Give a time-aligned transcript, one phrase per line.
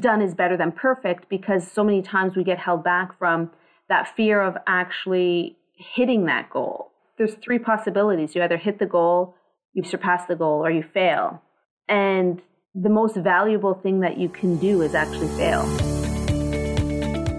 [0.00, 3.50] done is better than perfect because so many times we get held back from
[3.88, 6.92] that fear of actually hitting that goal.
[7.16, 8.32] There's three possibilities.
[8.36, 9.34] You either hit the goal,
[9.72, 11.42] you've surpassed the goal, or you fail.
[11.88, 12.40] And
[12.76, 15.64] the most valuable thing that you can do is actually fail.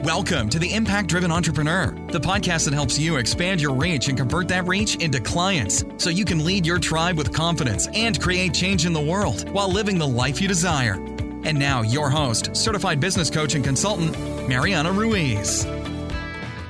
[0.04, 4.18] Welcome to the Impact Driven Entrepreneur, the podcast that helps you expand your reach and
[4.18, 8.54] convert that reach into clients so you can lead your tribe with confidence and create
[8.54, 10.98] change in the world while living the life you desire.
[11.44, 14.18] And now, your host, certified business coach and consultant,
[14.48, 15.66] Mariana Ruiz.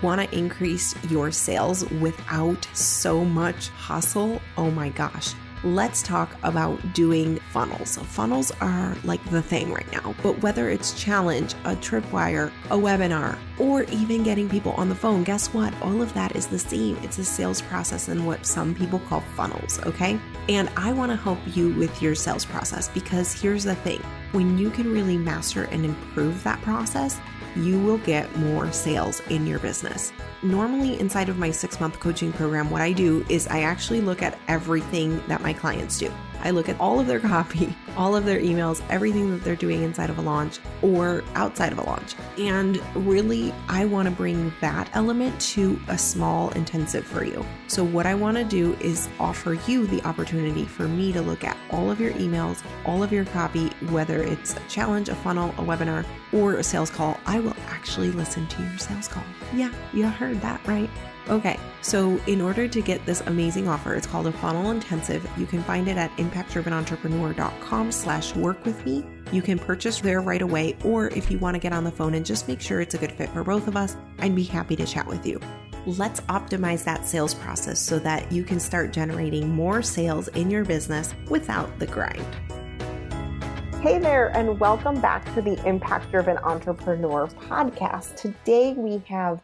[0.01, 4.41] Want to increase your sales without so much hustle?
[4.57, 5.33] Oh my gosh.
[5.61, 7.97] Let's talk about doing funnels.
[7.97, 13.37] Funnels are like the thing right now, but whether it's challenge, a tripwire, a webinar,
[13.57, 15.73] or even getting people on the phone, guess what?
[15.81, 16.95] All of that is the same.
[17.03, 20.17] It's a sales process and what some people call funnels, okay?
[20.49, 24.57] And I want to help you with your sales process because here's the thing when
[24.57, 27.19] you can really master and improve that process,
[27.55, 30.11] you will get more sales in your business.
[30.41, 34.23] Normally, inside of my six month coaching program, what I do is I actually look
[34.23, 36.11] at everything that my clients do.
[36.41, 39.83] I look at all of their copy, all of their emails, everything that they're doing
[39.83, 42.15] inside of a launch or outside of a launch.
[42.37, 47.45] And really, I want to bring that element to a small intensive for you.
[47.67, 51.43] So, what I want to do is offer you the opportunity for me to look
[51.43, 55.49] at all of your emails, all of your copy, whether it's a challenge, a funnel,
[55.51, 57.19] a webinar, or a sales call.
[57.25, 59.23] I will actually listen to your sales call.
[59.53, 60.89] Yeah, you heard that right.
[61.29, 65.29] Okay, so in order to get this amazing offer, it's called a funnel intensive.
[65.37, 69.05] You can find it at impactdrivenentrepreneur.com slash work with me.
[69.31, 72.15] You can purchase there right away, or if you want to get on the phone
[72.15, 74.75] and just make sure it's a good fit for both of us, I'd be happy
[74.77, 75.39] to chat with you.
[75.85, 80.65] Let's optimize that sales process so that you can start generating more sales in your
[80.65, 82.25] business without the grind.
[83.83, 88.15] Hey there, and welcome back to the Impact Driven Entrepreneur podcast.
[88.15, 89.43] Today we have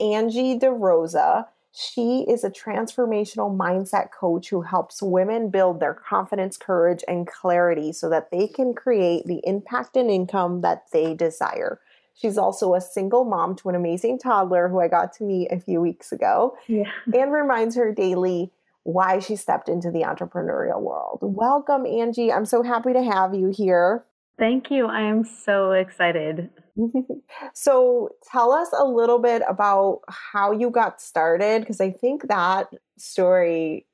[0.00, 1.46] Angie DaRosa.
[1.72, 7.92] She is a transformational mindset coach who helps women build their confidence, courage, and clarity
[7.92, 11.80] so that they can create the impact and income that they desire.
[12.14, 15.58] She's also a single mom to an amazing toddler who I got to meet a
[15.58, 16.84] few weeks ago yeah.
[17.12, 18.52] and reminds her daily
[18.84, 21.18] why she stepped into the entrepreneurial world.
[21.22, 22.32] Welcome, Angie.
[22.32, 24.04] I'm so happy to have you here.
[24.38, 24.86] Thank you.
[24.86, 26.50] I am so excited.
[27.54, 32.68] so, tell us a little bit about how you got started because I think that
[32.96, 33.86] story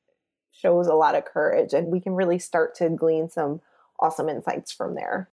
[0.53, 3.61] shows a lot of courage and we can really start to glean some
[3.99, 5.29] awesome insights from there.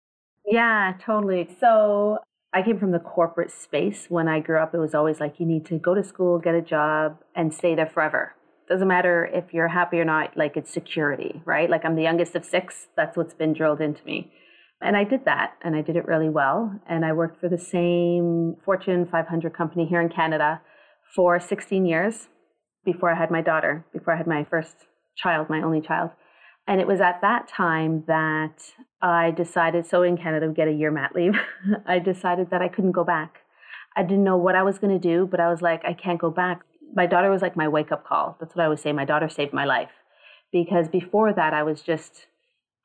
[0.45, 1.49] Yeah, totally.
[1.59, 2.19] So,
[2.53, 4.07] I came from the corporate space.
[4.09, 6.55] When I grew up, it was always like you need to go to school, get
[6.55, 8.33] a job, and stay there forever.
[8.69, 11.69] Doesn't matter if you're happy or not, like it's security, right?
[11.69, 12.87] Like I'm the youngest of six.
[12.95, 14.31] That's what's been drilled into me.
[14.81, 16.71] And I did that and I did it really well.
[16.87, 20.61] And I worked for the same Fortune 500 company here in Canada
[21.15, 22.27] for 16 years
[22.85, 24.75] before I had my daughter, before I had my first
[25.17, 26.11] child, my only child.
[26.67, 28.71] And it was at that time that
[29.01, 31.33] I decided, so in Canada, we get a year mat leave.
[31.85, 33.37] I decided that I couldn't go back.
[33.95, 36.19] I didn't know what I was going to do, but I was like, I can't
[36.19, 36.61] go back.
[36.93, 38.37] My daughter was like my wake up call.
[38.39, 38.91] That's what I would say.
[38.91, 39.89] My daughter saved my life.
[40.51, 42.27] Because before that, I was just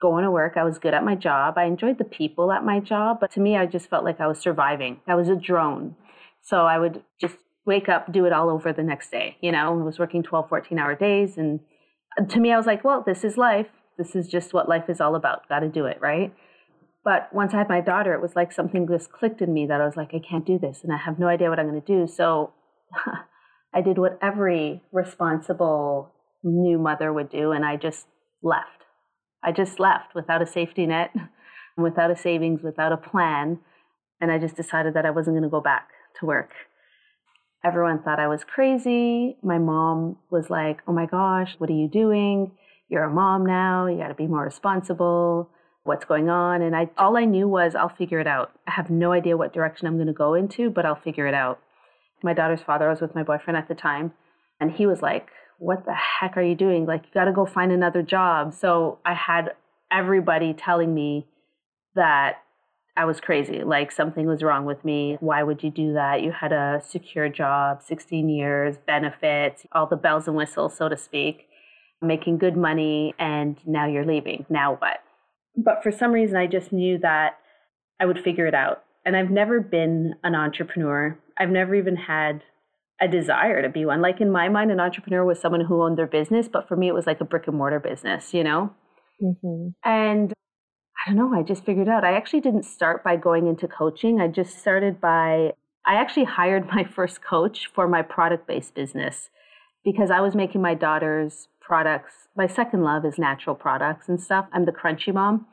[0.03, 0.55] going to work.
[0.57, 1.57] I was good at my job.
[1.57, 4.27] I enjoyed the people at my job, but to me, I just felt like I
[4.27, 5.01] was surviving.
[5.07, 5.95] I was a drone.
[6.43, 9.37] So I would just wake up, do it all over the next day.
[9.41, 11.39] You know, I was working 12, 14 hour days.
[11.39, 11.61] And
[12.19, 13.69] uh, to me, I was like, well, this is life.
[13.97, 15.49] This is just what life is all about.
[15.49, 16.35] Got to do it, right?
[17.05, 19.81] But once I had my daughter, it was like something just clicked in me that
[19.81, 20.81] I was like, I can't do this.
[20.83, 22.09] And I have no idea what I'm going to do.
[22.13, 22.53] So
[23.75, 27.53] I did what every responsible new mother would do.
[27.53, 28.07] And I just
[28.43, 28.82] left.
[29.43, 31.15] I just left without a safety net,
[31.77, 33.59] without a savings, without a plan.
[34.21, 35.89] And I just decided that I wasn't going to go back
[36.21, 36.51] to work.
[37.65, 39.37] Everyone thought I was crazy.
[39.43, 42.53] My mom was like, Oh my gosh, what are you doing?
[42.89, 43.87] You're a mom now.
[43.87, 45.51] You got to be more responsible.
[45.85, 46.63] What's going on?
[46.63, 48.53] And I, all I knew was I'll figure it out.
[48.67, 51.35] I have no idea what direction I'm going to go into, but I'll figure it
[51.35, 51.61] out.
[52.23, 54.13] My daughter's father was with my boyfriend at the time,
[54.61, 55.29] and he was like,
[55.63, 56.87] what the heck are you doing?
[56.87, 58.53] Like, you got to go find another job.
[58.53, 59.55] So I had
[59.93, 61.27] everybody telling me
[61.95, 62.39] that
[62.97, 65.17] I was crazy, like something was wrong with me.
[65.21, 66.23] Why would you do that?
[66.23, 70.97] You had a secure job, 16 years, benefits, all the bells and whistles, so to
[70.97, 71.47] speak,
[72.03, 74.45] making good money, and now you're leaving.
[74.51, 74.99] Now what?
[75.57, 77.39] But for some reason, I just knew that
[78.01, 78.83] I would figure it out.
[79.07, 81.19] And I've never been an entrepreneur.
[81.39, 82.43] I've never even had
[83.03, 84.01] a desire to be one.
[84.01, 86.87] Like in my mind, an entrepreneur was someone who owned their business, but for me,
[86.87, 88.73] it was like a brick and mortar business, you know?
[89.21, 89.71] Mm-hmm.
[89.85, 90.33] And
[91.05, 92.05] I don't know, I just figured out.
[92.05, 94.21] I actually didn't start by going into coaching.
[94.21, 95.53] I just started by,
[95.85, 99.31] I actually hired my first coach for my product based business
[99.85, 102.13] because I was making my daughter's products.
[102.37, 104.47] My second love is natural products and stuff.
[104.53, 105.47] I'm the crunchy mom.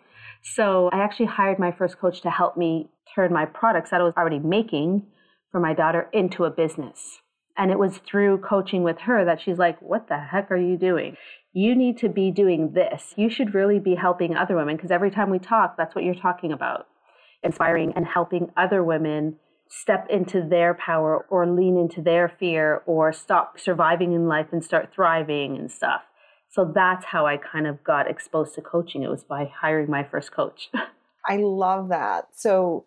[0.44, 4.04] So I actually hired my first coach to help me turn my products that I
[4.04, 5.08] was already making
[5.52, 7.22] for my daughter into a business.
[7.60, 10.78] And it was through coaching with her that she's like, What the heck are you
[10.78, 11.18] doing?
[11.52, 13.14] You need to be doing this.
[13.18, 16.16] You should really be helping other women because every time we talk, that's what you're
[16.16, 16.88] talking about
[17.44, 19.36] inspiring and helping other women
[19.70, 24.64] step into their power or lean into their fear or stop surviving in life and
[24.64, 26.02] start thriving and stuff.
[26.50, 29.04] So that's how I kind of got exposed to coaching.
[29.04, 30.70] It was by hiring my first coach.
[31.28, 32.30] I love that.
[32.34, 32.86] So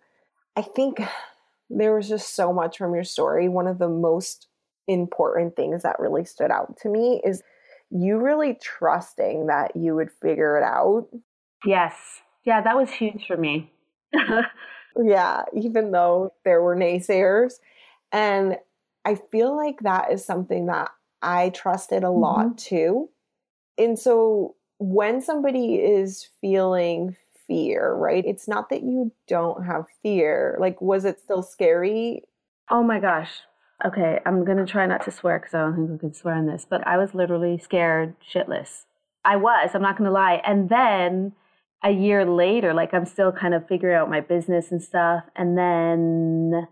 [0.56, 1.00] I think
[1.70, 3.48] there was just so much from your story.
[3.48, 4.48] One of the most
[4.88, 7.42] important things that really stood out to me is
[7.90, 11.08] you really trusting that you would figure it out.
[11.64, 11.94] Yes.
[12.44, 13.70] Yeah, that was huge for me.
[15.02, 17.54] yeah, even though there were naysayers.
[18.10, 18.56] And
[19.04, 20.90] I feel like that is something that
[21.20, 22.20] I trusted a mm-hmm.
[22.20, 23.10] lot too.
[23.78, 28.24] And so when somebody is feeling fear, right?
[28.26, 30.56] It's not that you don't have fear.
[30.60, 32.22] Like, was it still scary?
[32.70, 33.30] Oh my gosh.
[33.84, 36.34] Okay, I'm going to try not to swear because I don't think we can swear
[36.34, 38.84] on this, but I was literally scared shitless.
[39.24, 40.40] I was, I'm not going to lie.
[40.44, 41.32] And then
[41.82, 45.24] a year later, like I'm still kind of figuring out my business and stuff.
[45.34, 46.68] And then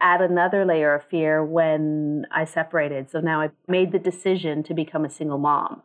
[0.00, 3.10] add another layer of fear when I separated.
[3.10, 5.82] So now I made the decision to become a single mom.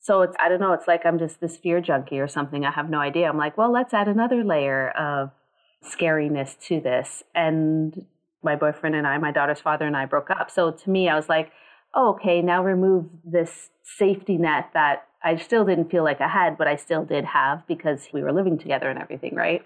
[0.00, 2.64] So it's, I don't know, it's like I'm just this fear junkie or something.
[2.64, 3.28] I have no idea.
[3.28, 5.30] I'm like, well, let's add another layer of
[5.84, 7.22] scariness to this.
[7.34, 8.06] And
[8.42, 10.50] my boyfriend and I, my daughter's father and I broke up.
[10.50, 11.52] So to me, I was like,
[11.94, 16.58] oh, okay, now remove this safety net that I still didn't feel like I had,
[16.58, 19.62] but I still did have because we were living together and everything, right?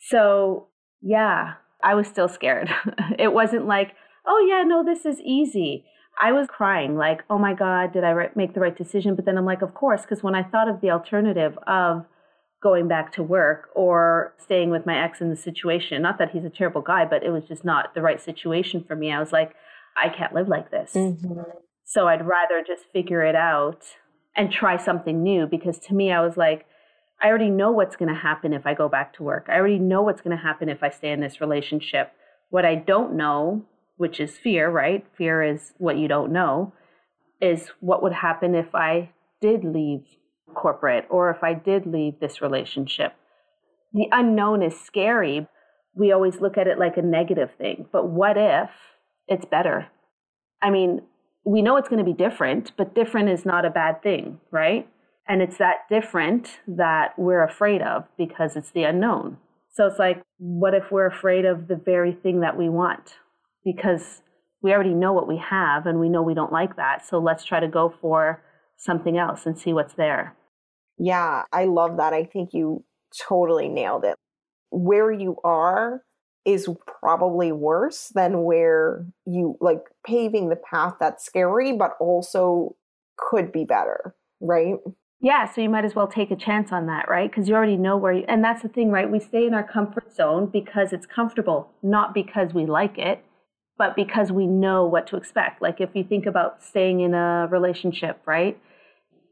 [0.00, 0.68] So
[1.02, 2.70] yeah, I was still scared.
[3.18, 3.92] it wasn't like,
[4.26, 5.84] oh, yeah, no, this is easy.
[6.20, 9.14] I was crying, like, oh my God, did I make the right decision?
[9.14, 12.04] But then I'm like, of course, because when I thought of the alternative of
[12.62, 16.44] going back to work or staying with my ex in the situation, not that he's
[16.44, 19.10] a terrible guy, but it was just not the right situation for me.
[19.10, 19.54] I was like,
[19.96, 20.92] I can't live like this.
[20.94, 21.40] Mm-hmm.
[21.84, 23.82] So I'd rather just figure it out
[24.36, 26.66] and try something new because to me, I was like,
[27.22, 29.46] I already know what's going to happen if I go back to work.
[29.48, 32.12] I already know what's going to happen if I stay in this relationship.
[32.50, 33.64] What I don't know
[34.00, 35.04] which is fear, right?
[35.18, 36.72] Fear is what you don't know,
[37.38, 39.10] is what would happen if I
[39.42, 40.06] did leave
[40.54, 43.14] corporate or if I did leave this relationship.
[43.92, 45.46] The unknown is scary.
[45.94, 48.70] We always look at it like a negative thing, but what if
[49.26, 49.88] it's better?
[50.62, 51.02] I mean,
[51.44, 54.88] we know it's going to be different, but different is not a bad thing, right?
[55.26, 59.38] And it's that different that we're afraid of because it's the unknown.
[59.72, 63.14] So it's like, what if we're afraid of the very thing that we want?
[63.64, 64.22] because
[64.62, 67.06] we already know what we have and we know we don't like that.
[67.06, 68.42] So let's try to go for
[68.76, 70.36] something else and see what's there.
[71.02, 72.12] Yeah, I love that.
[72.12, 72.84] I think you
[73.28, 74.16] totally nailed it.
[74.70, 76.02] Where you are
[76.44, 82.76] is probably worse than where you like paving the path that's scary, but also
[83.16, 84.74] could be better, right?
[85.22, 87.30] Yeah, so you might as well take a chance on that, right?
[87.30, 89.10] Because you already know where you, and that's the thing, right?
[89.10, 93.24] We stay in our comfort zone because it's comfortable, not because we like it
[93.80, 95.62] but because we know what to expect.
[95.62, 98.60] Like if you think about staying in a relationship, right?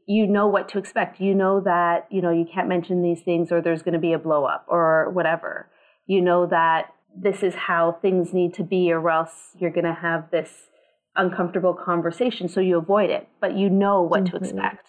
[0.09, 1.21] You know what to expect.
[1.21, 4.13] You know that, you know, you can't mention these things or there's going to be
[4.13, 5.69] a blow up or whatever.
[6.07, 9.93] You know that this is how things need to be or else you're going to
[9.93, 10.69] have this
[11.15, 14.37] uncomfortable conversation so you avoid it, but you know what mm-hmm.
[14.37, 14.87] to expect.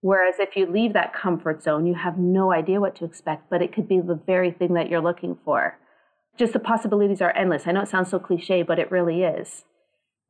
[0.00, 3.62] Whereas if you leave that comfort zone, you have no idea what to expect, but
[3.62, 5.78] it could be the very thing that you're looking for
[6.36, 7.66] just the possibilities are endless.
[7.66, 9.64] I know it sounds so cliche, but it really is.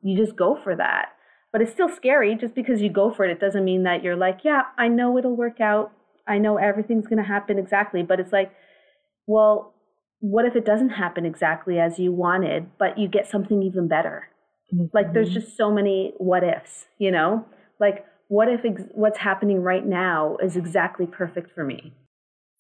[0.03, 1.13] You just go for that.
[1.55, 3.31] But it's still scary just because you go for it.
[3.31, 5.93] It doesn't mean that you're like, yeah, I know it'll work out.
[6.27, 8.03] I know everything's going to happen exactly.
[8.03, 8.53] But it's like,
[9.29, 9.73] well,
[10.19, 14.31] what if it doesn't happen exactly as you wanted, but you get something even better?
[14.75, 14.87] Mm-hmm.
[14.93, 15.43] Like, there's mm-hmm.
[15.43, 17.47] just so many what ifs, you know?
[17.79, 21.93] Like, what if ex- what's happening right now is exactly perfect for me?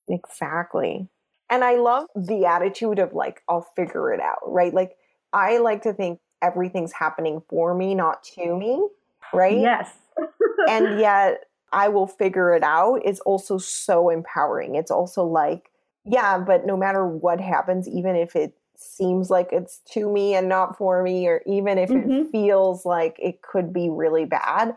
[0.09, 1.09] Exactly.
[1.51, 4.73] And I love the attitude of like, I'll figure it out, right?
[4.73, 4.93] Like,
[5.33, 8.87] I like to think everything's happening for me, not to me,
[9.33, 9.59] right?
[9.59, 9.91] Yes.
[10.69, 14.77] and yet, I will figure it out is also so empowering.
[14.77, 15.71] It's also like,
[16.05, 20.49] yeah, but no matter what happens, even if it seems like it's to me and
[20.49, 22.11] not for me, or even if mm-hmm.
[22.11, 24.77] it feels like it could be really bad,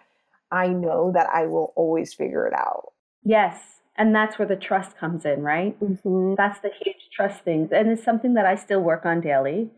[0.51, 2.93] I know that I will always figure it out.
[3.23, 3.59] Yes.
[3.95, 5.79] And that's where the trust comes in, right?
[5.79, 6.35] Mm-hmm.
[6.35, 7.69] That's the huge trust thing.
[7.71, 9.69] And it's something that I still work on daily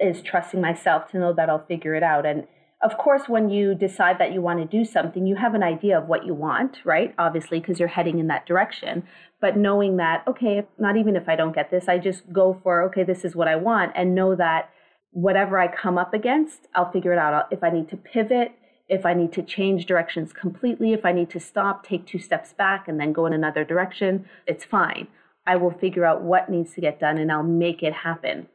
[0.00, 2.26] is trusting myself to know that I'll figure it out.
[2.26, 2.46] And
[2.80, 5.98] of course, when you decide that you want to do something, you have an idea
[5.98, 7.12] of what you want, right?
[7.18, 9.02] Obviously, because you're heading in that direction.
[9.40, 12.82] But knowing that, okay, not even if I don't get this, I just go for,
[12.84, 14.70] okay, this is what I want, and know that
[15.10, 17.48] whatever I come up against, I'll figure it out.
[17.50, 18.52] If I need to pivot,
[18.88, 22.52] if I need to change directions completely, if I need to stop, take two steps
[22.52, 25.08] back, and then go in another direction, it's fine.
[25.46, 28.48] I will figure out what needs to get done and I'll make it happen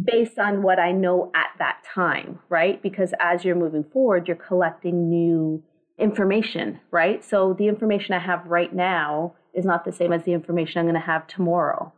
[0.00, 2.82] based on what I know at that time, right?
[2.82, 5.62] Because as you're moving forward, you're collecting new
[5.98, 7.22] information, right?
[7.22, 10.86] So the information I have right now is not the same as the information I'm
[10.86, 11.92] going to have tomorrow.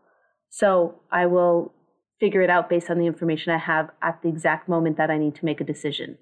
[0.51, 1.73] So I will
[2.19, 5.19] figure it out based on the information I have at the exact moment that I
[5.19, 6.19] need to make a decision.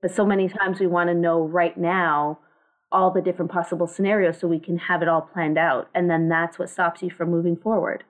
[0.00, 2.38] But so many times we want to know right now
[2.90, 5.88] all the different possible scenarios so we can have it all planned out.
[5.94, 8.04] And then that's what stops you from moving forward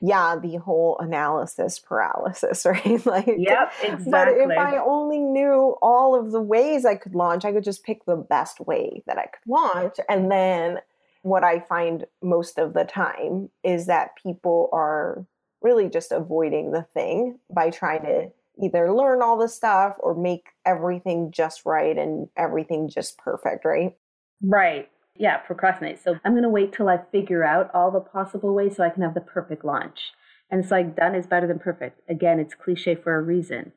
[0.00, 3.04] yeah, the whole analysis paralysis, right?
[3.06, 4.10] like, yep, exactly.
[4.10, 7.84] But if I only knew all of the ways I could launch, I could just
[7.84, 9.96] pick the best way that I could launch.
[10.08, 10.78] And then
[11.22, 15.26] what I find most of the time is that people are
[15.62, 18.30] really just avoiding the thing by trying to
[18.62, 23.96] either learn all the stuff or make everything just right and everything just perfect, right?
[24.40, 26.02] Right yeah, procrastinate.
[26.02, 28.90] So I'm going to wait till I figure out all the possible ways so I
[28.90, 30.12] can have the perfect launch.
[30.50, 32.00] And it's like done is better than perfect.
[32.08, 33.72] Again, it's cliche for a reason.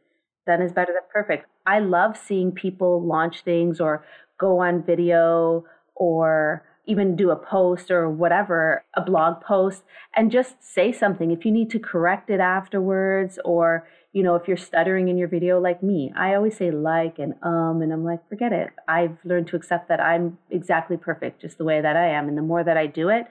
[0.48, 1.48] Done is better than perfect.
[1.66, 4.06] I love seeing people launch things or
[4.40, 9.84] go on video or even do a post or whatever, a blog post,
[10.16, 11.32] and just say something.
[11.32, 15.30] If you need to correct it afterwards or you know, if you're stuttering in your
[15.30, 18.70] video like me, I always say like and um, and I'm like, forget it.
[18.88, 22.28] I've learned to accept that I'm exactly perfect just the way that I am.
[22.28, 23.26] And the more that I do it,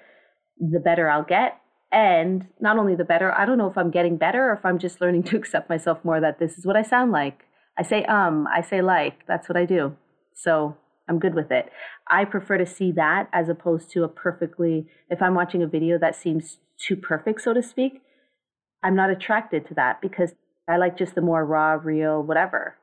[0.58, 1.60] the better I'll get.
[1.92, 4.78] And not only the better, I don't know if I'm getting better or if I'm
[4.78, 7.42] just learning to accept myself more that this is what I sound like.
[7.78, 9.96] I say um, I say like, that's what I do.
[10.34, 10.76] So
[11.08, 11.70] I'm good with it.
[12.08, 15.98] I prefer to see that as opposed to a perfectly, if I'm watching a video
[15.98, 18.00] that seems too perfect, so to speak,
[18.82, 20.32] I'm not attracted to that because
[20.70, 22.76] I like just the more raw, real, whatever.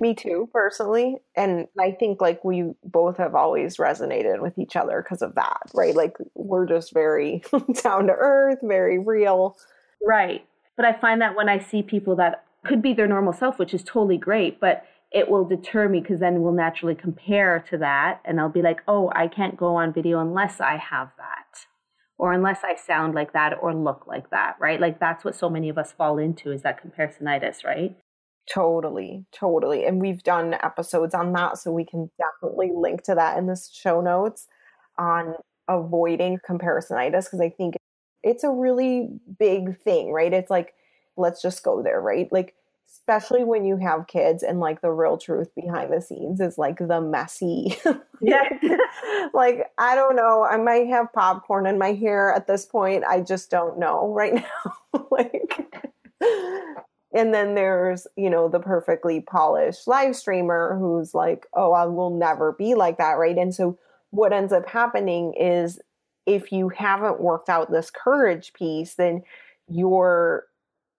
[0.00, 1.18] Me too, personally.
[1.36, 5.62] And I think like we both have always resonated with each other because of that,
[5.72, 5.94] right?
[5.94, 7.42] Like we're just very
[7.82, 9.56] down to earth, very real.
[10.04, 10.44] Right.
[10.76, 13.72] But I find that when I see people that could be their normal self, which
[13.72, 18.20] is totally great, but it will deter me because then we'll naturally compare to that.
[18.24, 21.66] And I'll be like, oh, I can't go on video unless I have that
[22.18, 24.80] or unless I sound like that or look like that, right?
[24.80, 27.96] Like that's what so many of us fall into is that comparisonitis, right?
[28.52, 29.86] Totally, totally.
[29.86, 33.58] And we've done episodes on that, so we can definitely link to that in the
[33.72, 34.46] show notes
[34.98, 35.34] on
[35.68, 37.76] avoiding comparisonitis because I think
[38.22, 40.32] it's a really big thing, right?
[40.32, 40.74] It's like,
[41.16, 42.30] let's just go there, right?
[42.30, 42.54] Like,
[42.94, 46.78] especially when you have kids and like the real truth behind the scenes is like
[46.78, 47.76] the messy
[48.20, 48.48] yeah
[49.34, 50.46] like i don't know.
[50.48, 53.04] I might have popcorn in my hair at this point.
[53.04, 54.34] I just don't know right
[54.94, 55.06] now.
[55.10, 55.68] Like
[57.12, 62.10] and then there's you know the perfectly polished live streamer who's like oh i will
[62.10, 63.36] never be like that right?
[63.36, 63.78] And so
[64.10, 65.80] what ends up happening is
[66.26, 69.22] if you haven't worked out this courage piece then
[69.68, 70.46] you're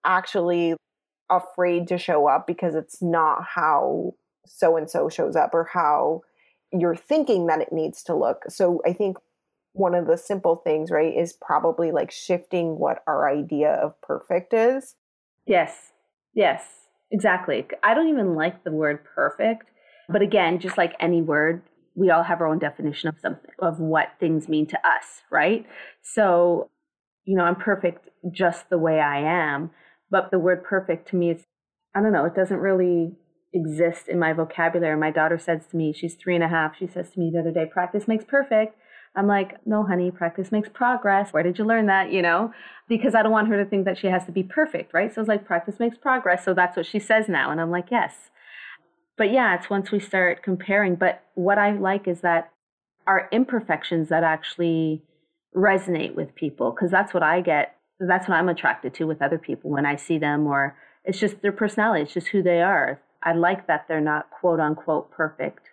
[0.04, 0.76] actually
[1.30, 4.14] afraid to show up because it's not how
[4.46, 6.22] so and so shows up or how
[6.72, 8.44] you're thinking that it needs to look.
[8.50, 9.18] So I think
[9.74, 14.54] one of the simple things, right, is probably like shifting what our idea of perfect
[14.54, 14.96] is.
[15.46, 15.92] Yes.
[16.34, 16.64] Yes.
[17.12, 17.66] Exactly.
[17.84, 19.68] I don't even like the word perfect,
[20.10, 21.62] but again, just like any word,
[21.94, 25.66] we all have our own definition of something of what things mean to us, right?
[26.02, 26.70] So,
[27.26, 29.72] you know, I'm perfect just the way I am.
[30.10, 31.44] But the word perfect to me is,
[31.96, 33.14] I don't know, it doesn't really
[33.54, 34.98] exist in my vocabulary.
[34.98, 37.40] My daughter says to me, she's three and a half, she says to me the
[37.40, 38.78] other day, practice makes perfect.
[39.16, 41.32] I'm like, no, honey, practice makes progress.
[41.32, 42.12] Where did you learn that?
[42.12, 42.52] You know,
[42.90, 45.14] because I don't want her to think that she has to be perfect, right?
[45.14, 46.44] So it's like, practice makes progress.
[46.44, 47.50] So that's what she says now.
[47.50, 48.30] And I'm like, yes.
[49.18, 50.96] But yeah, it's once we start comparing.
[50.96, 52.52] But what I like is that
[53.08, 55.04] our imperfections that actually
[55.56, 59.38] resonate with people, because that's what I get that's what I'm attracted to with other
[59.38, 63.02] people when I see them, or it's just their personality, it's just who they are.
[63.24, 65.70] I like that they're not quote unquote perfect.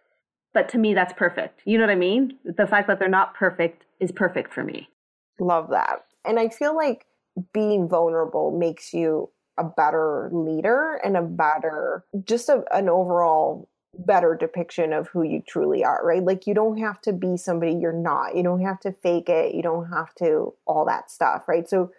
[0.54, 1.62] But to me, that's perfect.
[1.64, 2.38] You know what I mean?
[2.44, 4.88] The fact that they're not perfect is perfect for me.
[5.40, 6.04] Love that.
[6.24, 7.06] And I feel like
[7.52, 14.36] being vulnerable makes you a better leader and a better, just a, an overall better
[14.38, 16.22] depiction of who you truly are, right?
[16.22, 18.36] Like you don't have to be somebody you're not.
[18.36, 19.54] You don't have to fake it.
[19.54, 21.68] You don't have to all that stuff, right?
[21.68, 21.90] So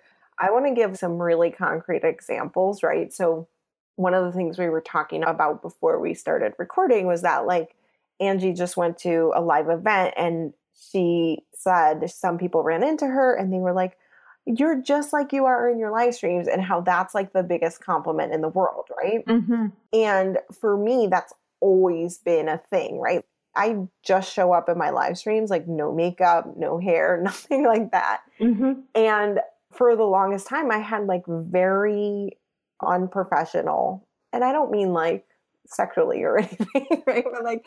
[0.43, 3.13] I want to give some really concrete examples, right?
[3.13, 3.47] So
[3.95, 7.75] one of the things we were talking about before we started recording was that like
[8.19, 10.53] Angie just went to a live event and
[10.91, 13.97] she said some people ran into her and they were like,
[14.45, 17.79] You're just like you are in your live streams, and how that's like the biggest
[17.79, 19.25] compliment in the world, right?
[19.25, 19.67] Mm-hmm.
[19.93, 23.23] And for me, that's always been a thing, right?
[23.55, 27.91] I just show up in my live streams like no makeup, no hair, nothing like
[27.91, 28.23] that.
[28.41, 28.81] Mm-hmm.
[28.93, 29.39] And
[29.75, 32.38] for the longest time, I had like very
[32.82, 35.25] unprofessional, and I don't mean like
[35.68, 37.25] sexually or anything, right?
[37.32, 37.65] But like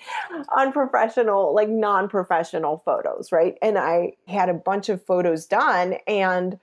[0.57, 3.57] unprofessional, like non professional photos, right?
[3.63, 6.59] And I had a bunch of photos done and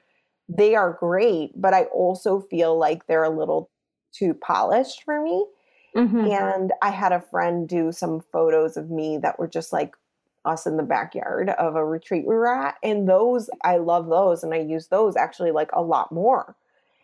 [0.49, 3.69] they are great, but I also feel like they're a little
[4.13, 5.45] too polished for me.
[5.95, 6.25] Mm-hmm.
[6.31, 9.95] And I had a friend do some photos of me that were just like
[10.45, 12.75] us in the backyard of a retreat we were at.
[12.83, 14.43] And those, I love those.
[14.43, 16.55] And I use those actually like a lot more.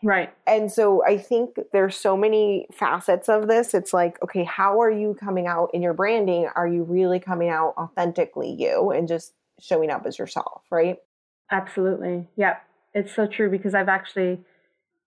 [0.01, 0.33] Right.
[0.47, 3.73] And so I think there's so many facets of this.
[3.73, 6.47] It's like, okay, how are you coming out in your branding?
[6.55, 10.99] Are you really coming out authentically you and just showing up as yourself, right?
[11.51, 12.27] Absolutely.
[12.37, 12.57] Yeah.
[12.93, 14.39] It's so true because I've actually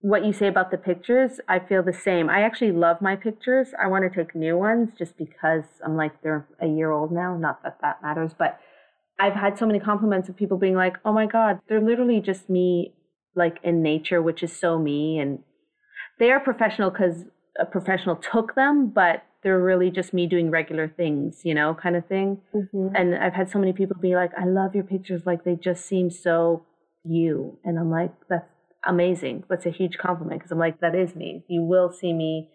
[0.02, 2.28] what you say about the pictures, I feel the same.
[2.28, 3.68] I actually love my pictures.
[3.82, 7.36] I want to take new ones just because I'm like they're a year old now,
[7.36, 8.58] not that that matters, but
[9.18, 12.50] I've had so many compliments of people being like, "Oh my god, they're literally just
[12.50, 12.94] me
[13.34, 15.18] like in nature, which is so me.
[15.18, 15.40] And
[16.18, 17.24] they are professional because
[17.58, 21.96] a professional took them, but they're really just me doing regular things, you know, kind
[21.96, 22.40] of thing.
[22.54, 22.94] Mm-hmm.
[22.94, 25.22] And I've had so many people be like, I love your pictures.
[25.26, 26.64] Like they just seem so
[27.04, 27.58] you.
[27.64, 28.48] And I'm like, that's
[28.86, 29.44] amazing.
[29.48, 31.44] That's a huge compliment because I'm like, that is me.
[31.48, 32.50] You will see me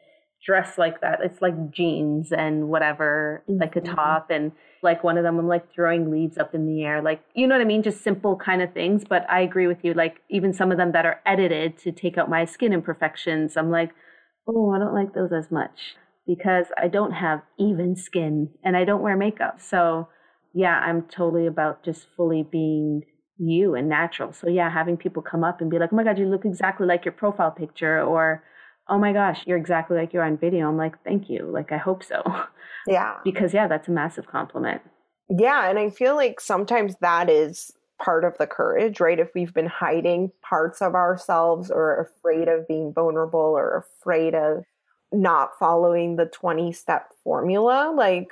[0.46, 1.20] dressed like that.
[1.24, 3.60] It's like jeans and whatever, mm-hmm.
[3.60, 3.96] like a mm-hmm.
[3.96, 4.52] top and
[4.84, 7.02] like one of them I'm like throwing leaves up in the air.
[7.02, 7.84] Like you know what I mean?
[7.84, 9.04] Just simple kind of things.
[9.08, 12.18] But I agree with you, like even some of them that are edited to take
[12.18, 13.92] out my skin imperfections, I'm like,
[14.48, 15.96] oh, I don't like those as much
[16.28, 19.60] because I don't have even skin and I don't wear makeup.
[19.62, 20.10] So
[20.54, 23.04] yeah, I'm totally about just fully being
[23.40, 24.34] you and natural.
[24.34, 26.88] So yeah, having people come up and be like, Oh my God, you look exactly
[26.88, 28.44] like your profile picture or
[28.90, 30.68] oh my gosh, you're exactly like you're on video.
[30.68, 31.50] I'm like, thank you.
[31.52, 32.24] Like, I hope so.
[32.88, 33.18] Yeah.
[33.26, 34.82] because, yeah, that's a massive compliment.
[35.30, 35.70] Yeah.
[35.70, 37.70] And I feel like sometimes that is
[38.02, 39.20] part of the courage, right?
[39.20, 44.64] If we've been hiding parts of ourselves or afraid of being vulnerable or afraid of
[45.12, 48.30] not following the 20 step formula, like,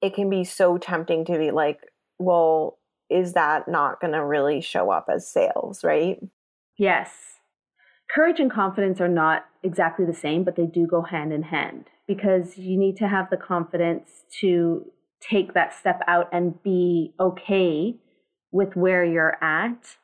[0.00, 1.78] it can be so tempting to be like,
[2.18, 2.78] well,
[3.12, 6.18] is that not going to really show up as sales, right?
[6.78, 7.10] Yes.
[8.14, 11.86] Courage and confidence are not exactly the same, but they do go hand in hand
[12.06, 14.84] because you need to have the confidence to
[15.20, 17.96] take that step out and be okay
[18.50, 19.96] with where you're at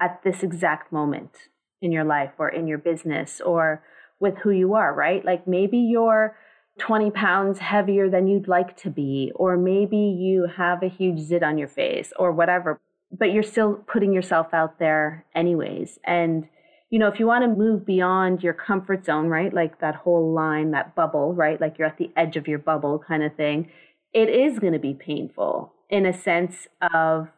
[0.00, 1.48] at this exact moment
[1.82, 3.82] in your life or in your business or
[4.20, 5.24] with who you are, right?
[5.24, 6.36] Like maybe you're
[6.80, 11.42] 20 pounds heavier than you'd like to be, or maybe you have a huge zit
[11.42, 12.80] on your face or whatever,
[13.16, 15.98] but you're still putting yourself out there anyways.
[16.04, 16.48] And
[16.90, 19.54] you know, if you want to move beyond your comfort zone, right?
[19.54, 21.60] Like that whole line, that bubble, right?
[21.60, 23.70] Like you're at the edge of your bubble kind of thing.
[24.12, 27.28] It is going to be painful in a sense of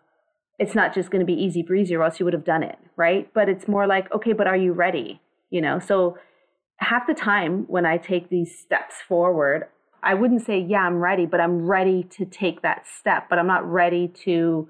[0.59, 2.79] it's not just going to be easy breezy or else you would have done it,
[2.97, 3.29] right?
[3.35, 5.21] But it's more like, okay, but are you ready?
[5.51, 6.17] You know, so
[6.83, 9.67] half the time when I take these steps forward,
[10.03, 13.47] I wouldn't say, yeah, I'm ready, but I'm ready to take that step, but I'm
[13.47, 14.69] not ready to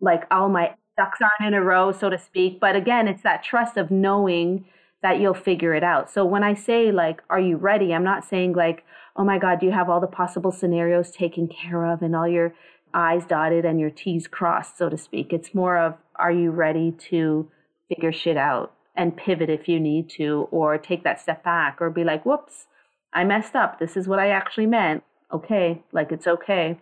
[0.00, 2.60] like all my ducks aren't in a row, so to speak.
[2.60, 4.66] But again, it's that trust of knowing
[5.02, 6.10] that you'll figure it out.
[6.10, 7.92] So when I say like, are you ready?
[7.92, 8.84] I'm not saying like,
[9.16, 12.28] oh my God, do you have all the possible scenarios taken care of and all
[12.28, 12.54] your
[12.92, 15.32] I's dotted and your T's crossed, so to speak.
[15.32, 17.50] It's more of, are you ready to
[17.88, 21.90] figure shit out and pivot if you need to, or take that step back, or
[21.90, 22.66] be like, whoops,
[23.12, 23.78] I messed up.
[23.78, 25.02] This is what I actually meant.
[25.32, 26.78] Okay, like it's okay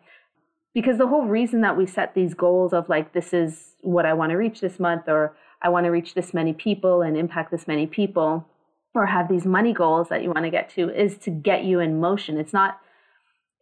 [0.75, 4.12] because the whole reason that we set these goals of like this is what i
[4.12, 7.51] want to reach this month or i want to reach this many people and impact
[7.51, 8.47] this many people
[8.94, 11.81] or have these money goals that you want to get to is to get you
[11.81, 12.79] in motion it's not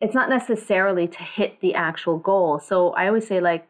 [0.00, 3.68] it's not necessarily to hit the actual goal so i always say like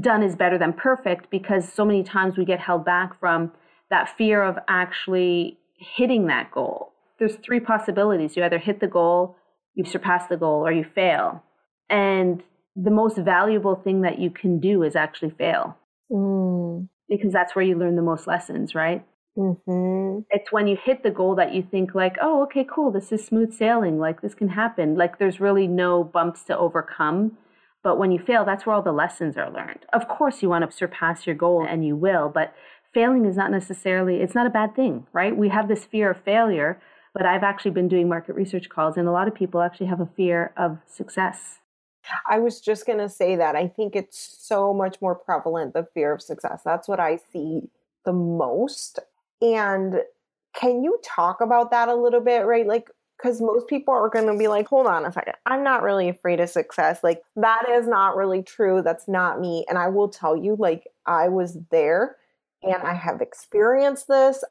[0.00, 3.52] done is better than perfect because so many times we get held back from
[3.90, 9.36] that fear of actually hitting that goal there's three possibilities you either hit the goal
[9.74, 11.42] you surpass the goal or you fail
[11.88, 12.42] and
[12.76, 15.76] the most valuable thing that you can do is actually fail.
[16.10, 16.88] Mm.
[17.08, 19.04] Because that's where you learn the most lessons, right?
[19.38, 20.20] Mm-hmm.
[20.30, 23.24] It's when you hit the goal that you think like, oh, okay, cool, this is
[23.24, 23.98] smooth sailing.
[23.98, 24.96] Like this can happen.
[24.96, 27.38] Like there's really no bumps to overcome.
[27.82, 29.86] But when you fail, that's where all the lessons are learned.
[29.92, 32.52] Of course, you want to surpass your goal and you will, but
[32.96, 35.36] failing is not necessarily, it's not a bad thing, right?
[35.36, 36.80] We have this fear of failure,
[37.12, 40.00] but I've actually been doing market research calls and a lot of people actually have
[40.00, 41.58] a fear of success.
[42.26, 43.54] I was just going to say that.
[43.54, 46.62] I think it's so much more prevalent, the fear of success.
[46.64, 47.68] That's what I see
[48.06, 48.98] the most.
[49.42, 50.00] And
[50.54, 52.66] can you talk about that a little bit, right?
[52.66, 55.82] Like, because most people are going to be like, hold on a second, I'm not
[55.82, 57.00] really afraid of success.
[57.02, 58.80] Like, that is not really true.
[58.80, 59.66] That's not me.
[59.68, 62.16] And I will tell you, like, I was there
[62.74, 64.44] and I have experienced this,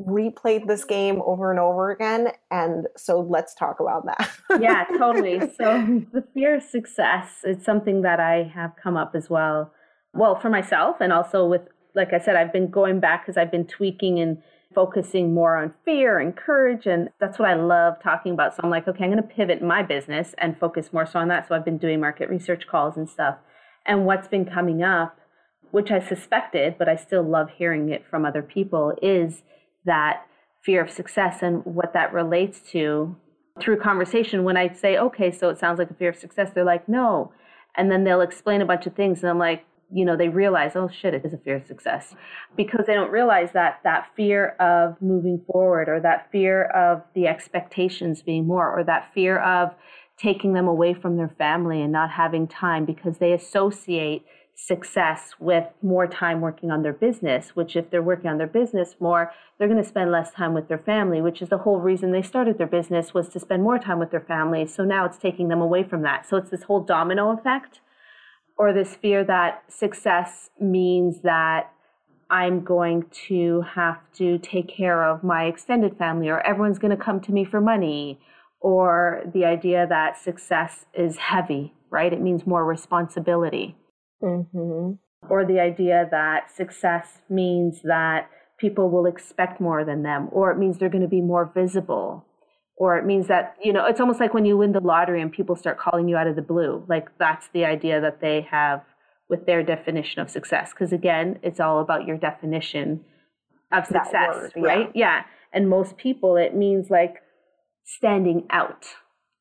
[0.00, 2.28] replayed this game over and over again.
[2.50, 4.30] And so let's talk about that.
[4.60, 5.40] yeah, totally.
[5.40, 9.72] So, the fear of success is something that I have come up as well.
[10.14, 11.62] Well, for myself and also with
[11.94, 14.42] like I said, I've been going back because I've been tweaking and
[14.74, 16.86] focusing more on fear and courage.
[16.86, 18.54] And that's what I love talking about.
[18.54, 21.28] So I'm like, okay, I'm going to pivot my business and focus more so on
[21.28, 21.48] that.
[21.48, 23.36] So I've been doing market research calls and stuff.
[23.84, 25.18] And what's been coming up,
[25.72, 29.42] which I suspected, but I still love hearing it from other people, is
[29.84, 30.26] that
[30.64, 33.16] fear of success and what that relates to
[33.60, 34.44] through conversation.
[34.44, 37.32] When I say, okay, so it sounds like a fear of success, they're like, no.
[37.76, 39.22] And then they'll explain a bunch of things.
[39.22, 42.14] And I'm like, you know they realize oh shit it is a fear of success
[42.56, 47.26] because they don't realize that that fear of moving forward or that fear of the
[47.26, 49.74] expectations being more or that fear of
[50.16, 54.24] taking them away from their family and not having time because they associate
[54.66, 58.94] success with more time working on their business which if they're working on their business
[59.00, 62.12] more they're going to spend less time with their family which is the whole reason
[62.12, 65.18] they started their business was to spend more time with their family so now it's
[65.18, 67.80] taking them away from that so it's this whole domino effect
[68.56, 71.72] or this fear that success means that
[72.30, 77.02] I'm going to have to take care of my extended family, or everyone's going to
[77.02, 78.20] come to me for money,
[78.58, 82.10] or the idea that success is heavy, right?
[82.10, 83.76] It means more responsibility.
[84.22, 84.92] Mm-hmm.
[85.30, 90.58] Or the idea that success means that people will expect more than them, or it
[90.58, 92.26] means they're going to be more visible,
[92.76, 95.30] or it means that you know it's almost like when you win the lottery and
[95.30, 98.82] people start calling you out of the blue like that's the idea that they have
[99.28, 103.00] with their definition of success because again it's all about your definition
[103.72, 104.62] of success word, yeah.
[104.62, 107.22] right yeah and most people it means like
[107.84, 108.84] standing out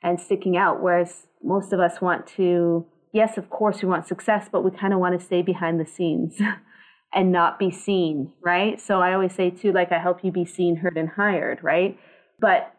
[0.03, 4.47] and sticking out whereas most of us want to yes of course we want success
[4.51, 6.39] but we kind of want to stay behind the scenes
[7.13, 10.45] and not be seen right so i always say too like i help you be
[10.45, 11.97] seen heard and hired right
[12.39, 12.73] but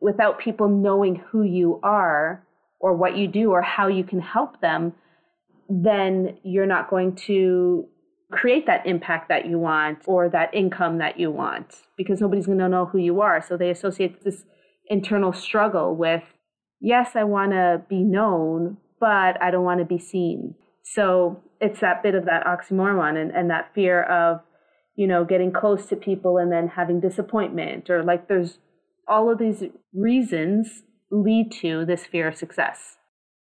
[0.00, 2.46] without people knowing who you are
[2.80, 4.92] or what you do or how you can help them,
[5.68, 7.86] then you're not going to
[8.30, 12.58] create that impact that you want or that income that you want because nobody's going
[12.58, 13.42] to know who you are.
[13.46, 14.44] So they associate this
[14.88, 16.22] internal struggle with,
[16.80, 20.54] yes, I want to be known, but I don't want to be seen.
[20.82, 24.40] So it's that bit of that oxymoron and, and that fear of,
[24.94, 28.58] you know, getting close to people and then having disappointment or like there's
[29.08, 32.96] all of these reasons lead to this fear of success.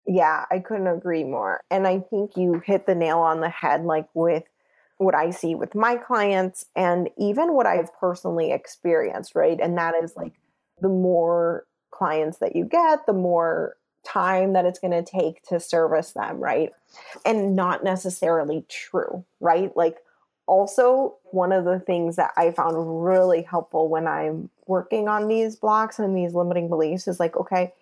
[0.07, 1.61] Yeah, I couldn't agree more.
[1.71, 4.45] And I think you hit the nail on the head, like with
[4.99, 9.59] what I see with my clients and even what I've personally experienced, right?
[9.61, 10.35] And that is like
[10.81, 15.61] the more clients that you get, the more time that it's going to take to
[15.61, 16.73] service them, right?
[17.25, 19.77] And not necessarily true, right?
[19.77, 19.99] Like
[20.47, 25.57] also one of the things that I found really helpful when I'm working on these
[25.57, 27.73] blocks and these limiting beliefs is like, okay,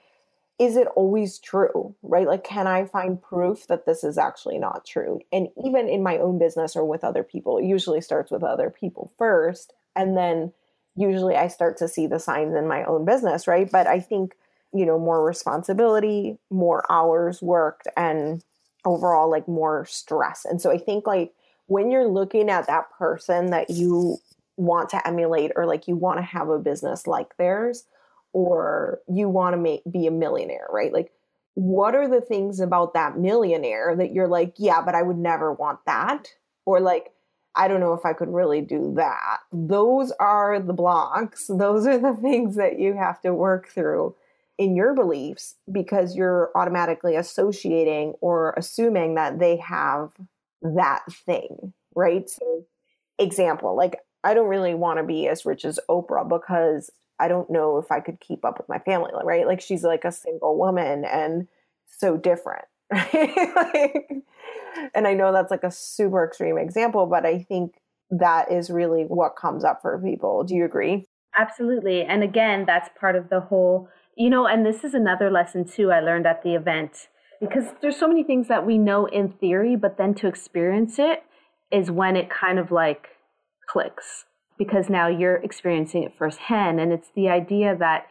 [0.58, 1.94] is it always true?
[2.02, 2.26] Right?
[2.26, 5.20] Like, can I find proof that this is actually not true?
[5.32, 8.68] And even in my own business or with other people, it usually starts with other
[8.68, 9.72] people first.
[9.94, 10.52] And then
[10.96, 13.70] usually I start to see the signs in my own business, right?
[13.70, 14.34] But I think,
[14.72, 18.44] you know, more responsibility, more hours worked, and
[18.84, 20.44] overall, like more stress.
[20.44, 21.32] And so I think, like,
[21.66, 24.18] when you're looking at that person that you
[24.58, 27.84] want to emulate or like you want to have a business like theirs
[28.32, 30.92] or you want to make be a millionaire, right?
[30.92, 31.12] Like
[31.54, 35.52] what are the things about that millionaire that you're like, yeah, but I would never
[35.52, 36.28] want that?
[36.66, 37.12] Or like
[37.54, 39.38] I don't know if I could really do that.
[39.52, 41.46] Those are the blocks.
[41.48, 44.14] Those are the things that you have to work through
[44.58, 50.10] in your beliefs because you're automatically associating or assuming that they have
[50.62, 52.28] that thing, right?
[52.28, 52.66] So,
[53.18, 56.90] example, like I don't really want to be as rich as Oprah because
[57.20, 59.46] I don't know if I could keep up with my family, right?
[59.46, 61.48] Like she's like a single woman and
[61.86, 63.36] so different, right?
[63.56, 64.24] like,
[64.94, 67.74] and I know that's like a super extreme example, but I think
[68.10, 70.44] that is really what comes up for people.
[70.44, 71.06] Do you agree?
[71.36, 72.02] Absolutely.
[72.02, 73.88] And again, that's part of the whole,
[74.18, 77.06] you know, and this is another lesson too I learned at the event
[77.40, 81.22] because there's so many things that we know in theory, but then to experience it
[81.70, 83.06] is when it kind of like
[83.70, 84.24] clicks
[84.58, 86.80] because now you're experiencing it firsthand.
[86.80, 88.06] And it's the idea that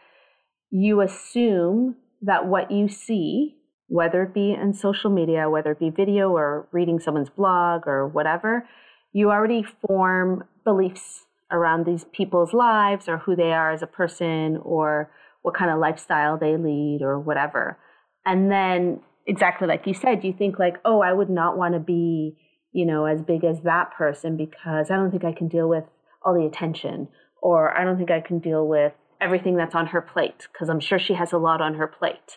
[0.70, 3.56] you assume that what you see,
[3.88, 8.08] whether it be in social media, whether it be video or reading someone's blog or
[8.08, 8.66] whatever,
[9.12, 14.58] you already form beliefs around these people's lives or who they are as a person
[14.62, 15.10] or
[15.48, 17.78] what kind of lifestyle they lead or whatever.
[18.26, 21.80] And then exactly like you said, you think like, oh, I would not want to
[21.80, 22.36] be,
[22.72, 25.84] you know, as big as that person because I don't think I can deal with
[26.22, 27.08] all the attention
[27.40, 30.80] or I don't think I can deal with everything that's on her plate because I'm
[30.80, 32.36] sure she has a lot on her plate.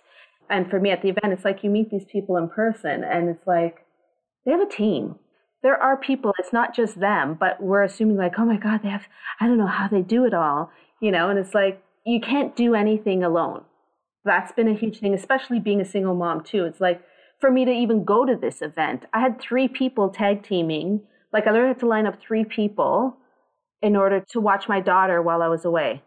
[0.49, 3.27] And for me at the event, it's like you meet these people in person and
[3.27, 3.85] it's like
[4.45, 5.15] they have a team
[5.63, 8.89] there are people, it's not just them, but we're assuming like, oh my God, they
[8.89, 9.03] have,
[9.39, 12.55] I don't know how they do it all, you know, and it's like, you can't
[12.55, 13.63] do anything alone.
[14.23, 16.65] That's been a huge thing, especially being a single mom too.
[16.65, 17.01] It's like,
[17.39, 21.01] for me to even go to this event, I had three people tag teaming.
[21.33, 23.17] Like I learned to line up three people
[23.81, 26.03] in order to watch my daughter while I was away.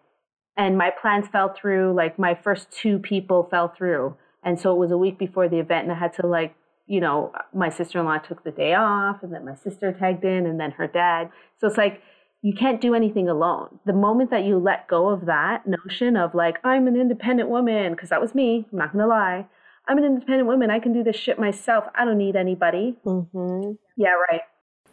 [0.56, 4.16] And my plans fell through, like my first two people fell through.
[4.44, 6.54] And so it was a week before the event and I had to like
[6.86, 10.24] you know, my sister in law took the day off, and then my sister tagged
[10.24, 11.30] in, and then her dad.
[11.58, 12.02] So it's like,
[12.44, 13.80] you can't do anything alone.
[13.86, 17.92] The moment that you let go of that notion of like, I'm an independent woman,
[17.92, 19.46] because that was me, I'm not gonna lie.
[19.88, 20.70] I'm an independent woman.
[20.70, 21.86] I can do this shit myself.
[21.94, 22.96] I don't need anybody.
[23.06, 23.72] Mm-hmm.
[23.96, 24.42] Yeah, right.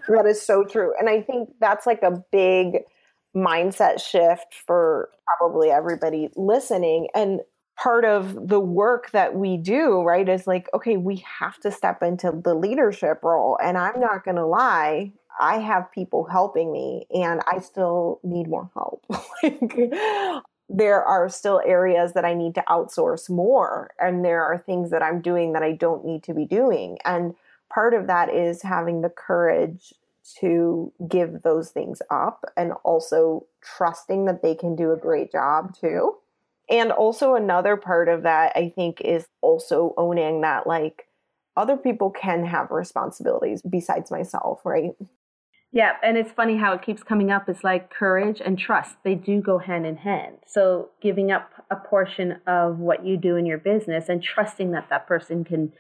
[0.08, 0.94] That is so true.
[0.98, 2.84] And I think that's like a big
[3.36, 7.08] mindset shift for probably everybody listening.
[7.14, 7.42] And
[7.78, 12.02] part of the work that we do, right, is like, okay, we have to step
[12.02, 13.58] into the leadership role.
[13.64, 18.48] And I'm not going to lie, I have people helping me and I still need
[18.48, 19.06] more help.
[19.44, 19.94] like,
[20.70, 23.92] there are still areas that I need to outsource more.
[24.00, 26.98] And there are things that I'm doing that I don't need to be doing.
[27.04, 27.36] And
[27.74, 29.94] part of that is having the courage
[30.40, 35.76] to give those things up and also trusting that they can do a great job
[35.76, 36.16] too
[36.72, 41.10] and also, another part of that, I think, is also owning that like
[41.58, 44.92] other people can have responsibilities besides myself, right?
[45.74, 47.48] Yeah, and it's funny how it keeps coming up.
[47.48, 50.38] It's like courage and trust, they do go hand in hand.
[50.46, 54.90] So, giving up a portion of what you do in your business and trusting that
[54.90, 55.72] that person can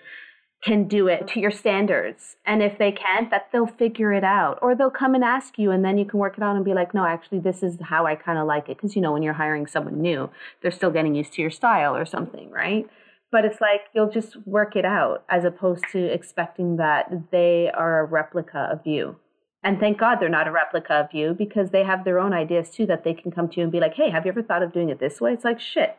[0.64, 2.36] can do it to your standards.
[2.46, 4.60] And if they can't, that they'll figure it out.
[4.62, 6.76] Or they'll come and ask you and then you can work it out and be
[6.76, 8.80] like, no, actually this is how I kind of like it.
[8.80, 10.30] Cause you know, when you're hiring someone new,
[10.62, 12.88] they're still getting used to your style or something, right?
[13.32, 18.02] But it's like you'll just work it out as opposed to expecting that they are
[18.02, 19.16] a replica of you.
[19.64, 22.70] And thank God they're not a replica of you because they have their own ideas
[22.70, 24.64] too that they can come to you and be like, hey, have you ever thought
[24.64, 25.34] of doing it this way?
[25.34, 25.98] It's like, shit,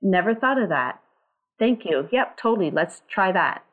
[0.00, 1.00] never thought of that.
[1.58, 2.08] Thank you.
[2.12, 2.70] Yep, totally.
[2.70, 3.64] Let's try that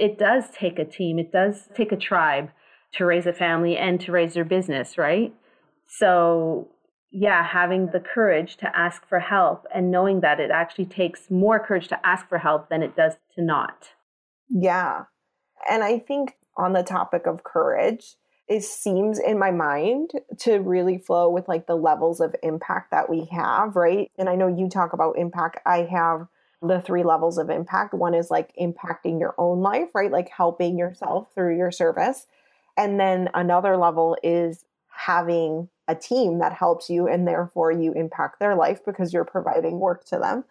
[0.00, 2.50] it does take a team, it does take a tribe
[2.94, 5.34] to raise a family and to raise their business, right?
[5.86, 6.68] So,
[7.12, 11.58] yeah, having the courage to ask for help and knowing that it actually takes more
[11.58, 13.90] courage to ask for help than it does to not.
[14.48, 15.04] Yeah.
[15.70, 18.14] And I think on the topic of courage,
[18.50, 23.08] it seems in my mind to really flow with like the levels of impact that
[23.08, 24.10] we have, right?
[24.18, 25.60] And I know you talk about impact.
[25.64, 26.26] I have
[26.60, 27.94] the three levels of impact.
[27.94, 30.10] One is like impacting your own life, right?
[30.10, 32.26] Like helping yourself through your service.
[32.76, 38.40] And then another level is having a team that helps you and therefore you impact
[38.40, 40.44] their life because you're providing work to them.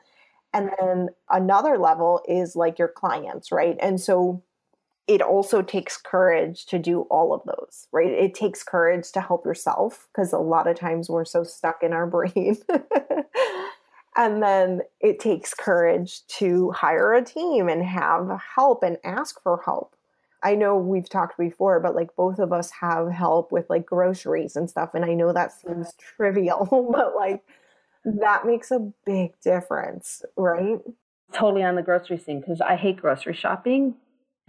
[0.53, 3.77] And then another level is like your clients, right?
[3.81, 4.41] And so
[5.09, 8.11] it also takes courage to do all of those, right?
[8.11, 11.93] It takes courage to help yourself because a lot of times we're so stuck in
[11.93, 12.57] our brain
[14.19, 19.61] And then it takes courage to hire a team and have help and ask for
[19.63, 19.95] help.
[20.43, 24.57] I know we've talked before, but like both of us have help with like groceries
[24.57, 24.89] and stuff.
[24.93, 27.43] And I know that seems trivial, but like
[28.03, 30.79] that makes a big difference, right?
[31.31, 33.95] Totally on the grocery scene because I hate grocery shopping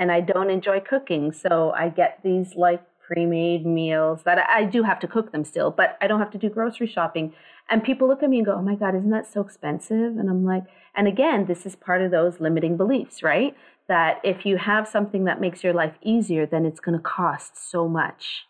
[0.00, 1.30] and I don't enjoy cooking.
[1.30, 5.44] So I get these like pre-made meals that I, I do have to cook them
[5.44, 7.34] still, but I don't have to do grocery shopping.
[7.68, 10.28] And people look at me and go, "Oh my god, isn't that so expensive?" And
[10.28, 10.64] I'm like,
[10.96, 13.54] and again, this is part of those limiting beliefs, right?
[13.88, 17.70] That if you have something that makes your life easier, then it's going to cost
[17.70, 18.46] so much.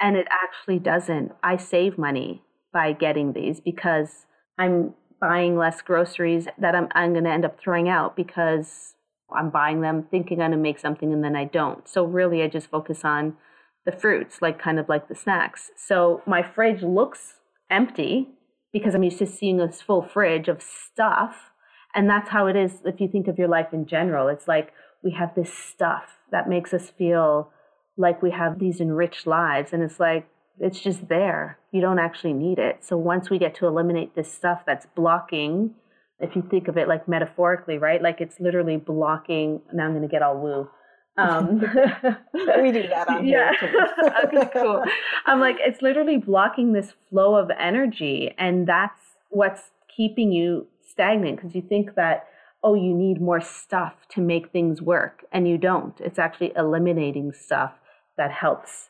[0.00, 1.32] And it actually doesn't.
[1.42, 7.24] I save money by getting these because I'm buying less groceries that I'm, I'm going
[7.24, 8.94] to end up throwing out because
[9.34, 11.88] I'm buying them thinking I'm going to make something and then I don't.
[11.88, 13.36] So really, I just focus on
[13.84, 15.70] the fruits, like kind of like the snacks.
[15.76, 17.34] So my fridge looks
[17.70, 18.28] empty
[18.72, 21.50] because I'm used to seeing this full fridge of stuff.
[21.94, 24.28] And that's how it is if you think of your life in general.
[24.28, 27.50] It's like we have this stuff that makes us feel
[27.96, 29.72] like we have these enriched lives.
[29.72, 30.28] And it's like,
[30.60, 31.58] it's just there.
[31.72, 32.84] You don't actually need it.
[32.84, 35.74] So once we get to eliminate this stuff that's blocking,
[36.20, 38.02] if you think of it like metaphorically, right?
[38.02, 39.60] Like it's literally blocking.
[39.72, 40.68] Now I'm going to get all woo.
[41.16, 41.60] Um,
[42.32, 43.52] we do that on yeah.
[44.24, 44.84] okay, cool.
[45.26, 48.34] I'm like, it's literally blocking this flow of energy.
[48.38, 49.00] And that's
[49.30, 52.26] what's keeping you stagnant because you think that,
[52.62, 55.24] oh, you need more stuff to make things work.
[55.32, 56.00] And you don't.
[56.00, 57.72] It's actually eliminating stuff
[58.16, 58.88] that helps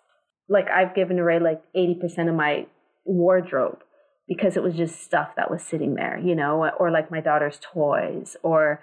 [0.49, 2.67] like I've given away like 80% of my
[3.05, 3.81] wardrobe
[4.29, 7.59] because it was just stuff that was sitting there, you know, or like my daughter's
[7.61, 8.81] toys or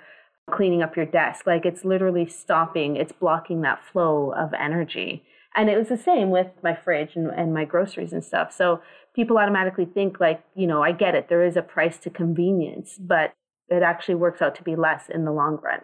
[0.52, 1.46] cleaning up your desk.
[1.46, 5.24] Like it's literally stopping, it's blocking that flow of energy.
[5.56, 8.52] And it was the same with my fridge and, and my groceries and stuff.
[8.52, 8.82] So
[9.16, 12.98] people automatically think, like, you know, I get it, there is a price to convenience,
[13.00, 13.34] but
[13.70, 15.82] it actually works out to be less in the long run.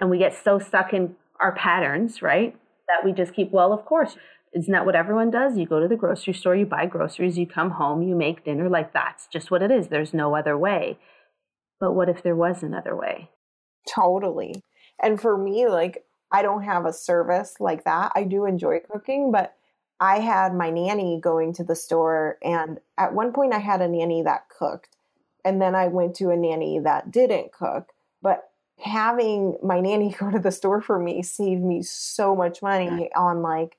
[0.00, 2.56] And we get so stuck in our patterns, right?
[2.88, 4.16] That we just keep, well, of course,
[4.56, 5.58] isn't that what everyone does?
[5.58, 8.70] You go to the grocery store, you buy groceries, you come home, you make dinner.
[8.70, 9.88] Like that's just what it is.
[9.88, 10.98] There's no other way.
[11.78, 13.30] But what if there was another way?
[13.86, 14.62] Totally.
[15.02, 18.12] And for me, like, I don't have a service like that.
[18.14, 19.54] I do enjoy cooking, but
[20.00, 23.88] I had my nanny going to the store, and at one point, I had a
[23.88, 24.96] nanny that cooked,
[25.44, 27.92] and then I went to a nanny that didn't cook.
[28.20, 33.10] But having my nanny go to the store for me saved me so much money
[33.14, 33.76] on like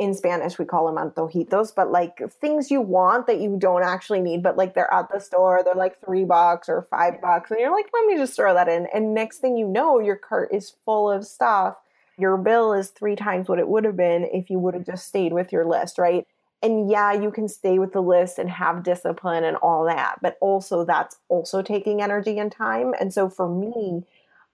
[0.00, 4.22] in Spanish we call them antojitos, but like things you want that you don't actually
[4.22, 7.60] need, but like they're at the store, they're like three bucks or five bucks, and
[7.60, 8.88] you're like, let me just throw that in.
[8.94, 11.76] And next thing you know, your cart is full of stuff.
[12.16, 15.06] Your bill is three times what it would have been if you would have just
[15.06, 16.26] stayed with your list, right?
[16.62, 20.38] And yeah, you can stay with the list and have discipline and all that, but
[20.40, 22.94] also that's also taking energy and time.
[22.98, 24.04] And so for me,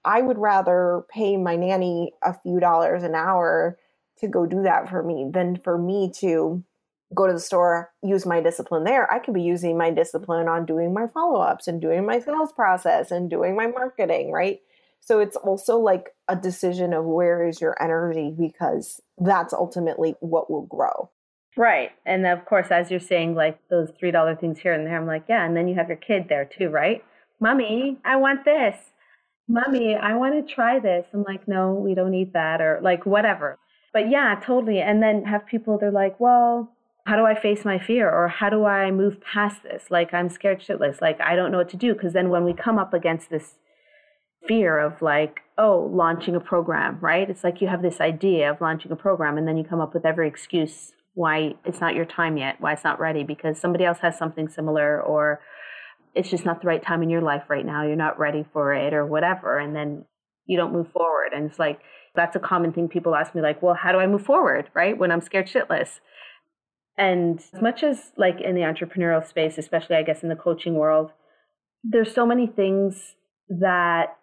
[0.05, 3.79] I would rather pay my nanny a few dollars an hour
[4.21, 6.63] to go do that for me than for me to
[7.15, 9.11] go to the store, use my discipline there.
[9.13, 12.53] I could be using my discipline on doing my follow ups and doing my sales
[12.53, 14.61] process and doing my marketing, right?
[15.01, 20.51] So it's also like a decision of where is your energy because that's ultimately what
[20.51, 21.11] will grow.
[21.57, 21.93] Right.
[22.05, 25.27] And of course, as you're saying, like those $3 things here and there, I'm like,
[25.29, 25.47] yeah.
[25.47, 27.05] And then you have your kid there too, right?
[27.41, 28.77] Mommy, I want this.
[29.49, 31.07] Mommy, I want to try this.
[31.15, 32.61] I'm like, no, we don't need that.
[32.61, 33.59] Or like, whatever
[33.97, 34.79] but yeah, totally.
[34.79, 36.71] And then have people, they're like, well,
[37.07, 38.11] how do I face my fear?
[38.11, 39.85] Or how do I move past this?
[39.91, 41.01] Like, I'm scared shitless.
[41.01, 41.95] Like, I don't know what to do.
[41.95, 43.55] Because then when we come up against this
[44.47, 47.31] fear of like, oh, launching a program, right?
[47.31, 49.95] It's like you have this idea of launching a program, and then you come up
[49.95, 53.87] with every excuse why it's not your time yet, why it's not ready, because somebody
[53.87, 55.41] else has something similar, or
[56.15, 57.87] it's just not the right time in your life right now.
[57.87, 59.59] You're not ready for it, or whatever.
[59.59, 60.05] And then
[60.45, 61.33] you don't move forward.
[61.35, 61.81] And it's like,
[62.17, 64.99] that's a common thing people ask me like well how do i move forward right
[64.99, 66.01] when i'm scared shitless?
[66.99, 70.75] And as much as like in the entrepreneurial space especially i guess in the coaching
[70.75, 71.13] world
[71.85, 73.17] there's so many things
[73.49, 74.17] that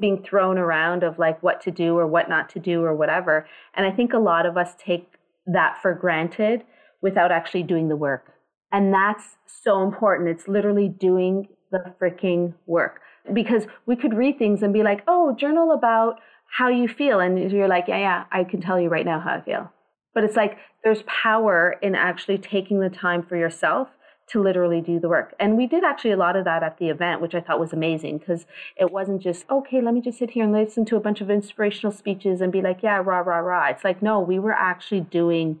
[0.00, 3.46] being thrown around of like what to do or what not to do or whatever.
[3.74, 5.06] And i think a lot of us take
[5.46, 6.64] that for granted
[7.02, 8.32] without actually doing the work.
[8.72, 10.28] And that's so important.
[10.28, 13.00] It's literally doing the freaking work.
[13.32, 17.20] Because we could read things and be like oh journal about how you feel.
[17.20, 19.72] And you're like, yeah, yeah, I can tell you right now how I feel.
[20.14, 23.88] But it's like there's power in actually taking the time for yourself
[24.30, 25.34] to literally do the work.
[25.40, 27.72] And we did actually a lot of that at the event, which I thought was
[27.72, 31.00] amazing because it wasn't just, okay, let me just sit here and listen to a
[31.00, 33.68] bunch of inspirational speeches and be like, yeah, rah, rah, rah.
[33.70, 35.60] It's like, no, we were actually doing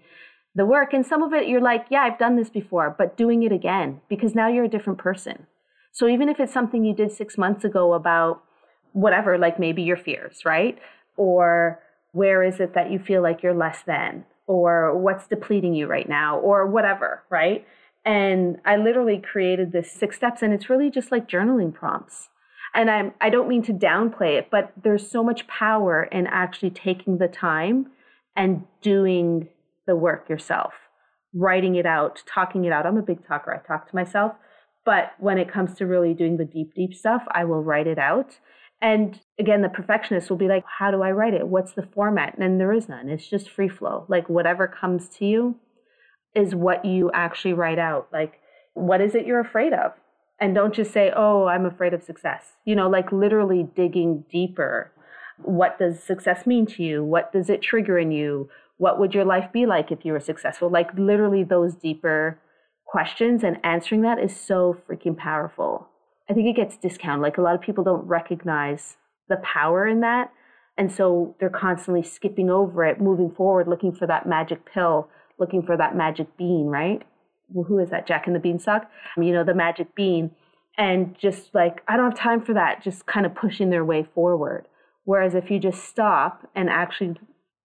[0.54, 0.92] the work.
[0.92, 4.00] And some of it, you're like, yeah, I've done this before, but doing it again
[4.08, 5.46] because now you're a different person.
[5.92, 8.44] So even if it's something you did six months ago about
[8.92, 10.78] whatever, like maybe your fears, right?
[11.16, 11.80] Or
[12.12, 14.24] where is it that you feel like you're less than?
[14.46, 16.38] Or what's depleting you right now?
[16.38, 17.66] Or whatever, right?
[18.04, 22.28] And I literally created this six steps, and it's really just like journaling prompts.
[22.74, 26.70] And I'm, I don't mean to downplay it, but there's so much power in actually
[26.70, 27.88] taking the time
[28.36, 29.48] and doing
[29.86, 30.72] the work yourself,
[31.34, 32.86] writing it out, talking it out.
[32.86, 34.32] I'm a big talker, I talk to myself.
[34.84, 37.98] But when it comes to really doing the deep, deep stuff, I will write it
[37.98, 38.38] out
[38.82, 41.46] and again, the perfectionist will be like, how do I write it?
[41.46, 42.38] What's the format?
[42.38, 43.08] And there is none.
[43.10, 44.06] It's just free flow.
[44.08, 45.56] Like whatever comes to you
[46.34, 48.08] is what you actually write out.
[48.12, 48.40] Like,
[48.74, 49.92] what is it you're afraid of?
[50.40, 52.52] And don't just say, oh, I'm afraid of success.
[52.64, 54.92] You know, like literally digging deeper.
[55.42, 57.04] What does success mean to you?
[57.04, 58.48] What does it trigger in you?
[58.78, 60.70] What would your life be like if you were successful?
[60.70, 62.40] Like literally those deeper
[62.86, 65.89] questions and answering that is so freaking powerful.
[66.30, 67.22] I think it gets discounted.
[67.22, 68.96] Like a lot of people don't recognize
[69.28, 70.32] the power in that.
[70.78, 75.08] And so they're constantly skipping over it, moving forward, looking for that magic pill,
[75.40, 77.02] looking for that magic bean, right?
[77.48, 78.06] Well, who is that?
[78.06, 78.88] Jack and the Beanstalk?
[79.16, 80.30] Um, you know, the magic bean.
[80.78, 84.06] And just like, I don't have time for that, just kind of pushing their way
[84.14, 84.66] forward.
[85.04, 87.16] Whereas if you just stop and actually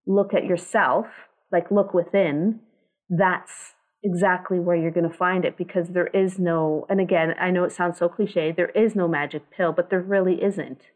[0.08, 1.06] look at yourself,
[1.52, 2.62] like look within,
[3.10, 3.75] that's
[4.06, 7.64] exactly where you're going to find it because there is no, and again, I know
[7.64, 10.92] it sounds so cliche, there is no magic pill, but there really isn't.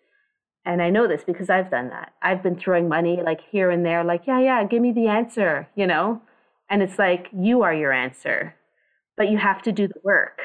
[0.64, 2.14] And I know this because I've done that.
[2.22, 5.68] I've been throwing money like here and there, like, yeah, yeah, give me the answer,
[5.76, 6.22] you know?
[6.70, 8.56] And it's like, you are your answer,
[9.18, 10.40] but you have to do the work.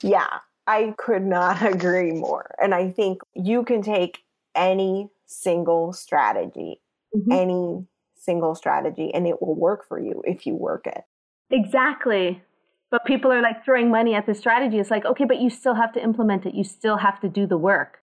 [0.00, 0.28] Yeah,
[0.68, 2.54] I could not agree more.
[2.62, 4.18] And I think you can take
[4.54, 6.80] any single strategy,
[7.14, 7.32] mm-hmm.
[7.32, 11.02] any single strategy, and it will work for you if you work it.
[11.50, 12.42] Exactly.
[12.90, 14.78] But people are like throwing money at the strategy.
[14.78, 16.54] It's like, okay, but you still have to implement it.
[16.54, 18.02] You still have to do the work.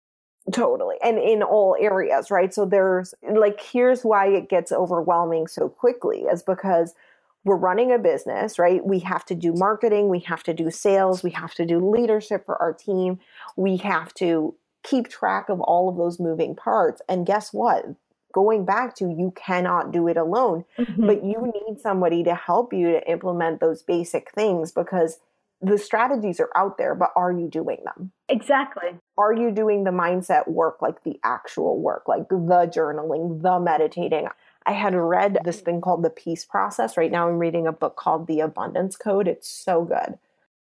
[0.52, 0.96] Totally.
[1.04, 2.52] And in all areas, right?
[2.54, 6.96] So there's like, here's why it gets overwhelming so quickly is because
[7.44, 8.86] we're running a business, right?
[8.86, 12.46] We have to do marketing, we have to do sales, we have to do leadership
[12.46, 13.20] for our team,
[13.56, 17.02] we have to keep track of all of those moving parts.
[17.08, 17.86] And guess what?
[18.32, 21.06] Going back to you cannot do it alone, mm-hmm.
[21.06, 25.20] but you need somebody to help you to implement those basic things because
[25.62, 28.12] the strategies are out there, but are you doing them?
[28.30, 28.90] Exactly.
[29.18, 34.28] Are you doing the mindset work, like the actual work, like the journaling, the meditating?
[34.66, 36.98] I had read this thing called the peace process.
[36.98, 39.28] Right now, I'm reading a book called The Abundance Code.
[39.28, 40.18] It's so good.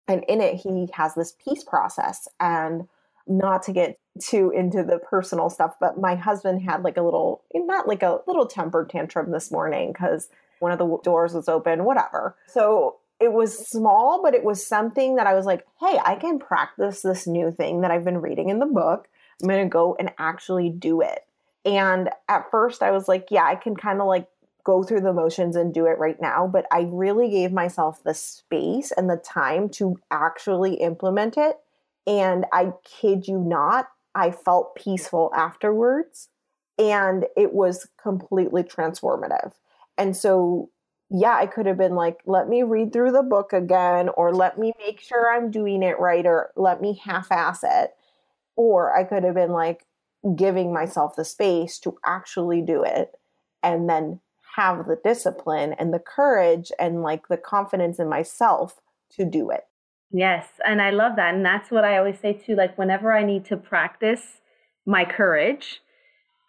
[0.07, 2.27] And in it, he has this peace process.
[2.39, 2.87] And
[3.27, 7.43] not to get too into the personal stuff, but my husband had like a little,
[7.53, 11.83] not like a little temper tantrum this morning because one of the doors was open,
[11.83, 12.35] whatever.
[12.47, 16.39] So it was small, but it was something that I was like, hey, I can
[16.39, 19.07] practice this new thing that I've been reading in the book.
[19.41, 21.25] I'm going to go and actually do it.
[21.65, 24.27] And at first, I was like, yeah, I can kind of like
[24.63, 26.47] go through the motions and do it right now.
[26.47, 31.57] But I really gave myself the space and the time to actually implement it.
[32.05, 36.29] And I kid you not, I felt peaceful afterwards.
[36.79, 39.53] And it was completely transformative.
[39.97, 40.69] And so
[41.09, 44.57] yeah, I could have been like, let me read through the book again, or let
[44.57, 47.95] me make sure I'm doing it right, or let me half ass it.
[48.55, 49.85] Or I could have been like
[50.35, 53.17] giving myself the space to actually do it
[53.63, 54.19] and then
[54.55, 59.65] have the discipline and the courage and like the confidence in myself to do it.
[60.11, 60.47] Yes.
[60.65, 61.33] And I love that.
[61.33, 62.55] And that's what I always say too.
[62.55, 64.41] Like, whenever I need to practice
[64.85, 65.81] my courage,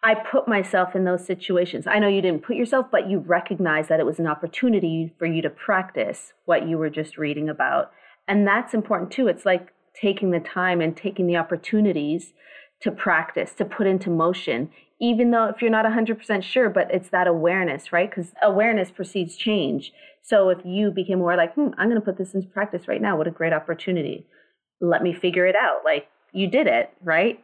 [0.01, 1.85] I put myself in those situations.
[1.85, 5.25] I know you didn't put yourself, but you recognize that it was an opportunity for
[5.25, 7.91] you to practice what you were just reading about.
[8.27, 9.27] And that's important too.
[9.27, 12.33] It's like taking the time and taking the opportunities
[12.81, 14.69] to practice, to put into motion,
[14.99, 18.09] even though if you're not 100% sure, but it's that awareness, right?
[18.09, 19.93] Because awareness precedes change.
[20.21, 23.01] So if you became more like, hmm, I'm going to put this into practice right
[23.01, 24.27] now, what a great opportunity.
[24.81, 25.81] Let me figure it out.
[25.85, 27.39] Like, you did it, right?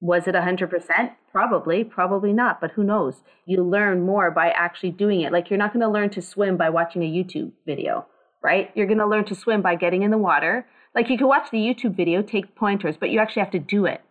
[0.00, 1.12] Was it 100%?
[1.32, 3.22] Probably, probably not, but who knows?
[3.46, 5.32] You learn more by actually doing it.
[5.32, 8.06] Like you're not going to learn to swim by watching a YouTube video,
[8.42, 8.70] right?
[8.74, 10.66] You're going to learn to swim by getting in the water.
[10.94, 13.86] Like you can watch the YouTube video, take pointers, but you actually have to do
[13.86, 14.02] it.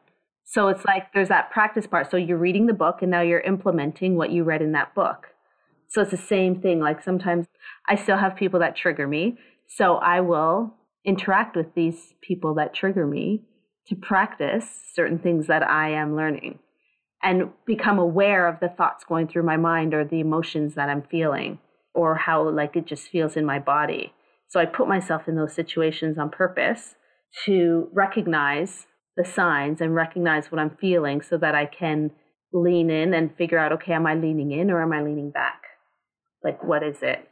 [0.45, 2.11] So it's like there's that practice part.
[2.11, 5.27] So you're reading the book and now you're implementing what you read in that book.
[5.89, 6.79] So it's the same thing.
[6.79, 7.47] Like sometimes
[7.87, 9.37] I still have people that trigger me.
[9.67, 10.73] So I will
[11.05, 13.43] interact with these people that trigger me
[13.87, 16.59] to practice certain things that I am learning
[17.21, 21.03] and become aware of the thoughts going through my mind or the emotions that I'm
[21.03, 21.59] feeling
[21.93, 24.13] or how like it just feels in my body.
[24.47, 26.95] So I put myself in those situations on purpose
[27.45, 28.85] to recognize
[29.16, 32.11] the signs and recognize what I'm feeling so that I can
[32.51, 35.61] lean in and figure out okay, am I leaning in or am I leaning back?
[36.43, 37.28] Like, what is it?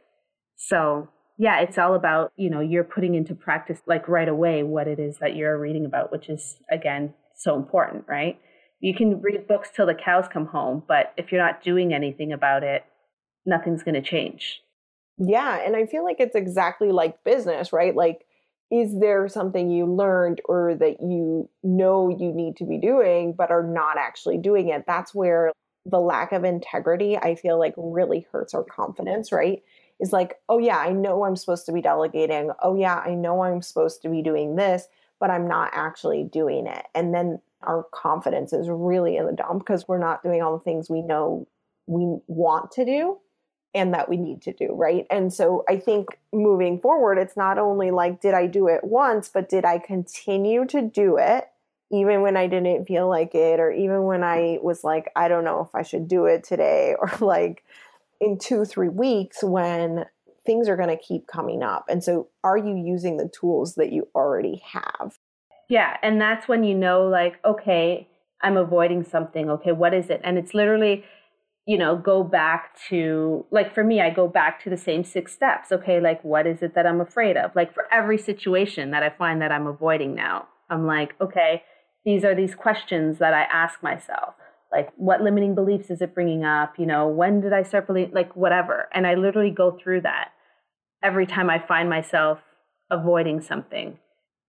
[0.58, 4.88] So yeah, it's all about, you know, you're putting into practice like right away what
[4.88, 8.40] it is that you're reading about, which is again so important, right?
[8.80, 12.32] You can read books till the cows come home, but if you're not doing anything
[12.32, 12.84] about it,
[13.46, 14.62] nothing's going to change.
[15.18, 17.96] Yeah, and I feel like it's exactly like business, right?
[17.96, 18.22] Like
[18.72, 23.51] is there something you learned or that you know you need to be doing but
[23.51, 24.86] are not actually doing it?
[24.88, 25.51] That's where
[25.86, 29.61] the lack of integrity I feel like really hurts our confidence, right?
[30.01, 32.51] is like, oh yeah, I know I'm supposed to be delegating.
[32.61, 34.88] Oh yeah, I know I'm supposed to be doing this,
[35.19, 36.86] but I'm not actually doing it.
[36.95, 40.63] And then our confidence is really in the dump because we're not doing all the
[40.63, 41.47] things we know
[41.86, 43.19] we want to do.
[43.74, 45.05] And that we need to do, right?
[45.09, 49.30] And so I think moving forward, it's not only like, did I do it once,
[49.30, 51.47] but did I continue to do it
[51.91, 55.43] even when I didn't feel like it, or even when I was like, I don't
[55.43, 57.63] know if I should do it today, or like
[58.19, 60.05] in two, three weeks when
[60.45, 61.86] things are going to keep coming up.
[61.89, 65.17] And so, are you using the tools that you already have?
[65.69, 65.97] Yeah.
[66.01, 68.07] And that's when you know, like, okay,
[68.41, 69.49] I'm avoiding something.
[69.49, 70.22] Okay, what is it?
[70.24, 71.05] And it's literally,
[71.72, 75.32] you know, go back to, like, for me, I go back to the same six
[75.32, 75.72] steps.
[75.72, 77.55] Okay, like, what is it that I'm afraid of?
[77.55, 81.63] Like, for every situation that I find that I'm avoiding now, I'm like, okay,
[82.03, 84.34] these are these questions that I ask myself.
[84.69, 86.74] Like, what limiting beliefs is it bringing up?
[86.78, 88.89] You know, when did I start believing, like, whatever.
[88.93, 90.34] And I literally go through that
[91.01, 92.39] every time I find myself
[92.89, 93.97] avoiding something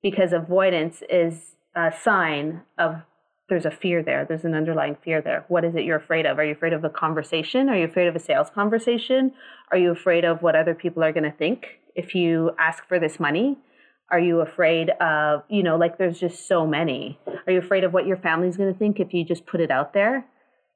[0.03, 2.97] because avoidance is a sign of
[3.53, 4.25] there's a fear there.
[4.25, 5.45] There's an underlying fear there.
[5.49, 6.39] What is it you're afraid of?
[6.39, 7.69] Are you afraid of a conversation?
[7.69, 9.33] Are you afraid of a sales conversation?
[9.71, 12.99] Are you afraid of what other people are going to think if you ask for
[12.99, 13.59] this money?
[14.11, 17.21] Are you afraid of, you know, like there's just so many.
[17.47, 19.71] Are you afraid of what your family's going to think if you just put it
[19.71, 20.25] out there?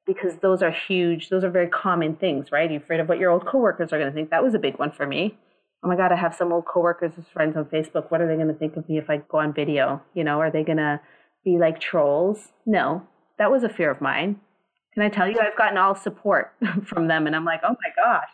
[0.05, 2.69] Because those are huge, those are very common things, right?
[2.69, 4.29] Are you afraid of what your old coworkers are going to think?
[4.29, 5.35] That was a big one for me.
[5.83, 8.11] Oh my God, I have some old coworkers as friends on Facebook.
[8.11, 10.03] What are they going to think of me if I go on video?
[10.13, 10.99] You know, are they going to
[11.47, 12.49] be like trolls?
[12.65, 14.41] No, that was a fear of mine.
[14.93, 16.53] Can I tell you, I've gotten all support
[16.85, 18.29] from them, and I'm like, oh my gosh.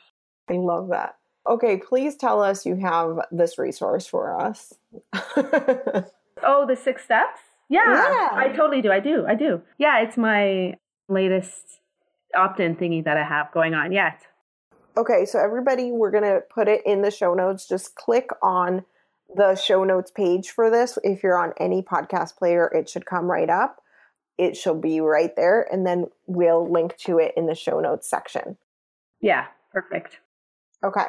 [0.49, 1.17] I love that.
[1.47, 4.73] Okay, please tell us you have this resource for us.
[5.13, 7.39] oh, the six steps?
[7.69, 8.91] Yeah, yeah, I totally do.
[8.91, 9.25] I do.
[9.27, 9.61] I do.
[9.77, 10.75] Yeah, it's my
[11.07, 11.79] latest
[12.35, 13.91] opt in thingy that I have going on.
[13.91, 14.13] Yeah.
[14.97, 17.67] Okay, so everybody, we're going to put it in the show notes.
[17.67, 18.85] Just click on
[19.35, 20.97] the show notes page for this.
[21.03, 23.81] If you're on any podcast player, it should come right up.
[24.37, 25.67] It should be right there.
[25.71, 28.57] And then we'll link to it in the show notes section.
[29.21, 30.19] Yeah, perfect.
[30.83, 31.05] Okay.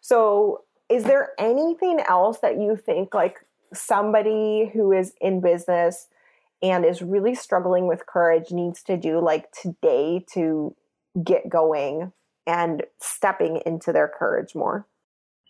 [0.00, 3.38] So, is there anything else that you think like
[3.72, 6.08] somebody who is in business
[6.62, 10.74] and is really struggling with courage needs to do like today to
[11.22, 12.12] get going
[12.46, 14.86] and stepping into their courage more?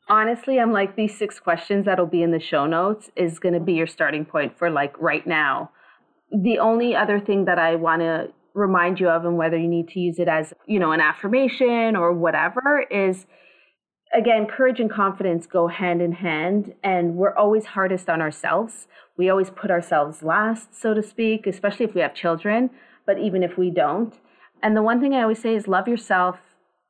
[0.09, 3.61] Honestly, I'm like, these six questions that'll be in the show notes is going to
[3.61, 5.71] be your starting point for like right now.
[6.31, 9.89] The only other thing that I want to remind you of, and whether you need
[9.89, 13.27] to use it as, you know, an affirmation or whatever, is
[14.15, 18.87] again, courage and confidence go hand in hand, and we're always hardest on ourselves.
[19.17, 22.71] We always put ourselves last, so to speak, especially if we have children,
[23.07, 24.15] but even if we don't.
[24.63, 26.39] And the one thing I always say is love yourself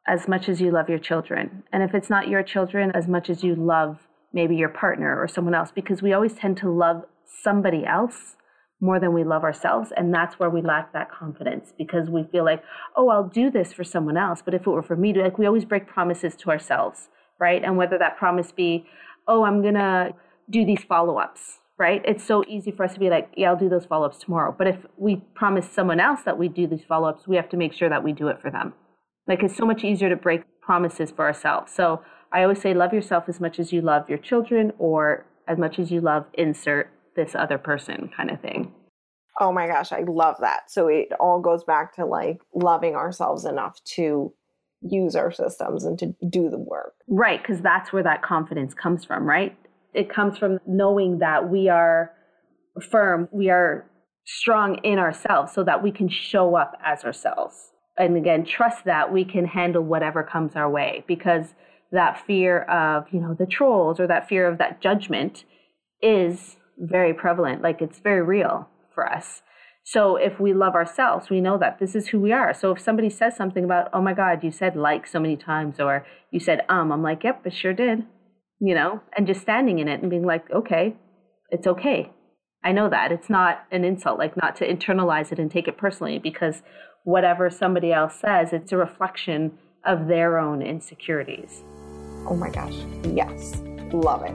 [0.06, 1.62] as much as you love your children.
[1.72, 3.98] And if it's not your children, as much as you love
[4.32, 7.04] maybe your partner or someone else, because we always tend to love
[7.42, 8.36] somebody else
[8.80, 9.92] more than we love ourselves.
[9.96, 12.62] And that's where we lack that confidence because we feel like,
[12.96, 14.42] oh, I'll do this for someone else.
[14.44, 17.64] But if it were for me, like we always break promises to ourselves, right?
[17.64, 18.86] And whether that promise be,
[19.26, 20.14] oh, I'm going to
[20.50, 22.02] do these follow ups, right?
[22.04, 24.54] It's so easy for us to be like, yeah, I'll do those follow ups tomorrow.
[24.56, 27.56] But if we promise someone else that we do these follow ups, we have to
[27.56, 28.74] make sure that we do it for them.
[29.26, 31.72] Like it's so much easier to break promises for ourselves.
[31.72, 32.02] So
[32.32, 35.78] I always say, love yourself as much as you love your children or as much
[35.78, 38.72] as you love insert this other person kind of thing.
[39.40, 40.70] Oh my gosh, I love that.
[40.70, 44.32] So it all goes back to like loving ourselves enough to
[44.82, 46.94] use our systems and to do the work.
[47.08, 49.56] Right, because that's where that confidence comes from, right?
[49.92, 52.10] It comes from knowing that we are
[52.90, 53.90] firm, we are
[54.26, 59.12] strong in ourselves so that we can show up as ourselves and again trust that
[59.12, 61.54] we can handle whatever comes our way because
[61.92, 65.44] that fear of you know the trolls or that fear of that judgment
[66.02, 69.42] is very prevalent like it's very real for us.
[69.86, 72.54] So if we love ourselves we know that this is who we are.
[72.54, 75.78] So if somebody says something about oh my god you said like so many times
[75.78, 78.04] or you said um i'm like yep it sure did
[78.60, 80.96] you know and just standing in it and being like okay
[81.54, 82.10] it's okay.
[82.64, 83.12] I know that.
[83.12, 86.62] It's not an insult like not to internalize it and take it personally because
[87.04, 91.62] whatever somebody else says, it's a reflection of their own insecurities.
[92.26, 92.74] Oh my gosh.
[93.04, 93.60] Yes.
[93.92, 94.34] Love it.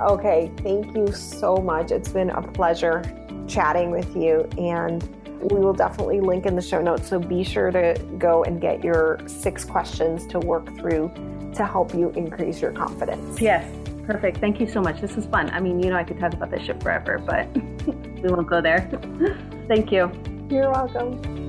[0.00, 0.50] Okay.
[0.58, 1.90] Thank you so much.
[1.90, 3.02] It's been a pleasure
[3.48, 4.48] chatting with you.
[4.58, 5.02] And
[5.50, 7.08] we will definitely link in the show notes.
[7.08, 11.10] So be sure to go and get your six questions to work through
[11.54, 13.40] to help you increase your confidence.
[13.40, 13.64] Yes.
[14.06, 14.38] Perfect.
[14.38, 15.00] Thank you so much.
[15.00, 15.48] This was fun.
[15.50, 17.48] I mean, you know, I could talk about this shit forever, but
[17.86, 18.88] we won't go there.
[19.68, 20.10] Thank you.
[20.50, 21.41] You're welcome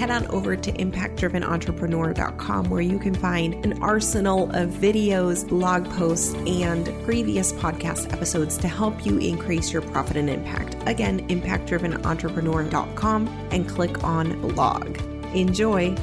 [0.00, 6.32] head on over to impactdrivenentrepreneur.com where you can find an arsenal of videos, blog posts,
[6.46, 10.74] and previous podcast episodes to help you increase your profit and impact.
[10.86, 14.98] Again, impactdrivenentrepreneur.com and click on blog.
[15.34, 15.94] Enjoy.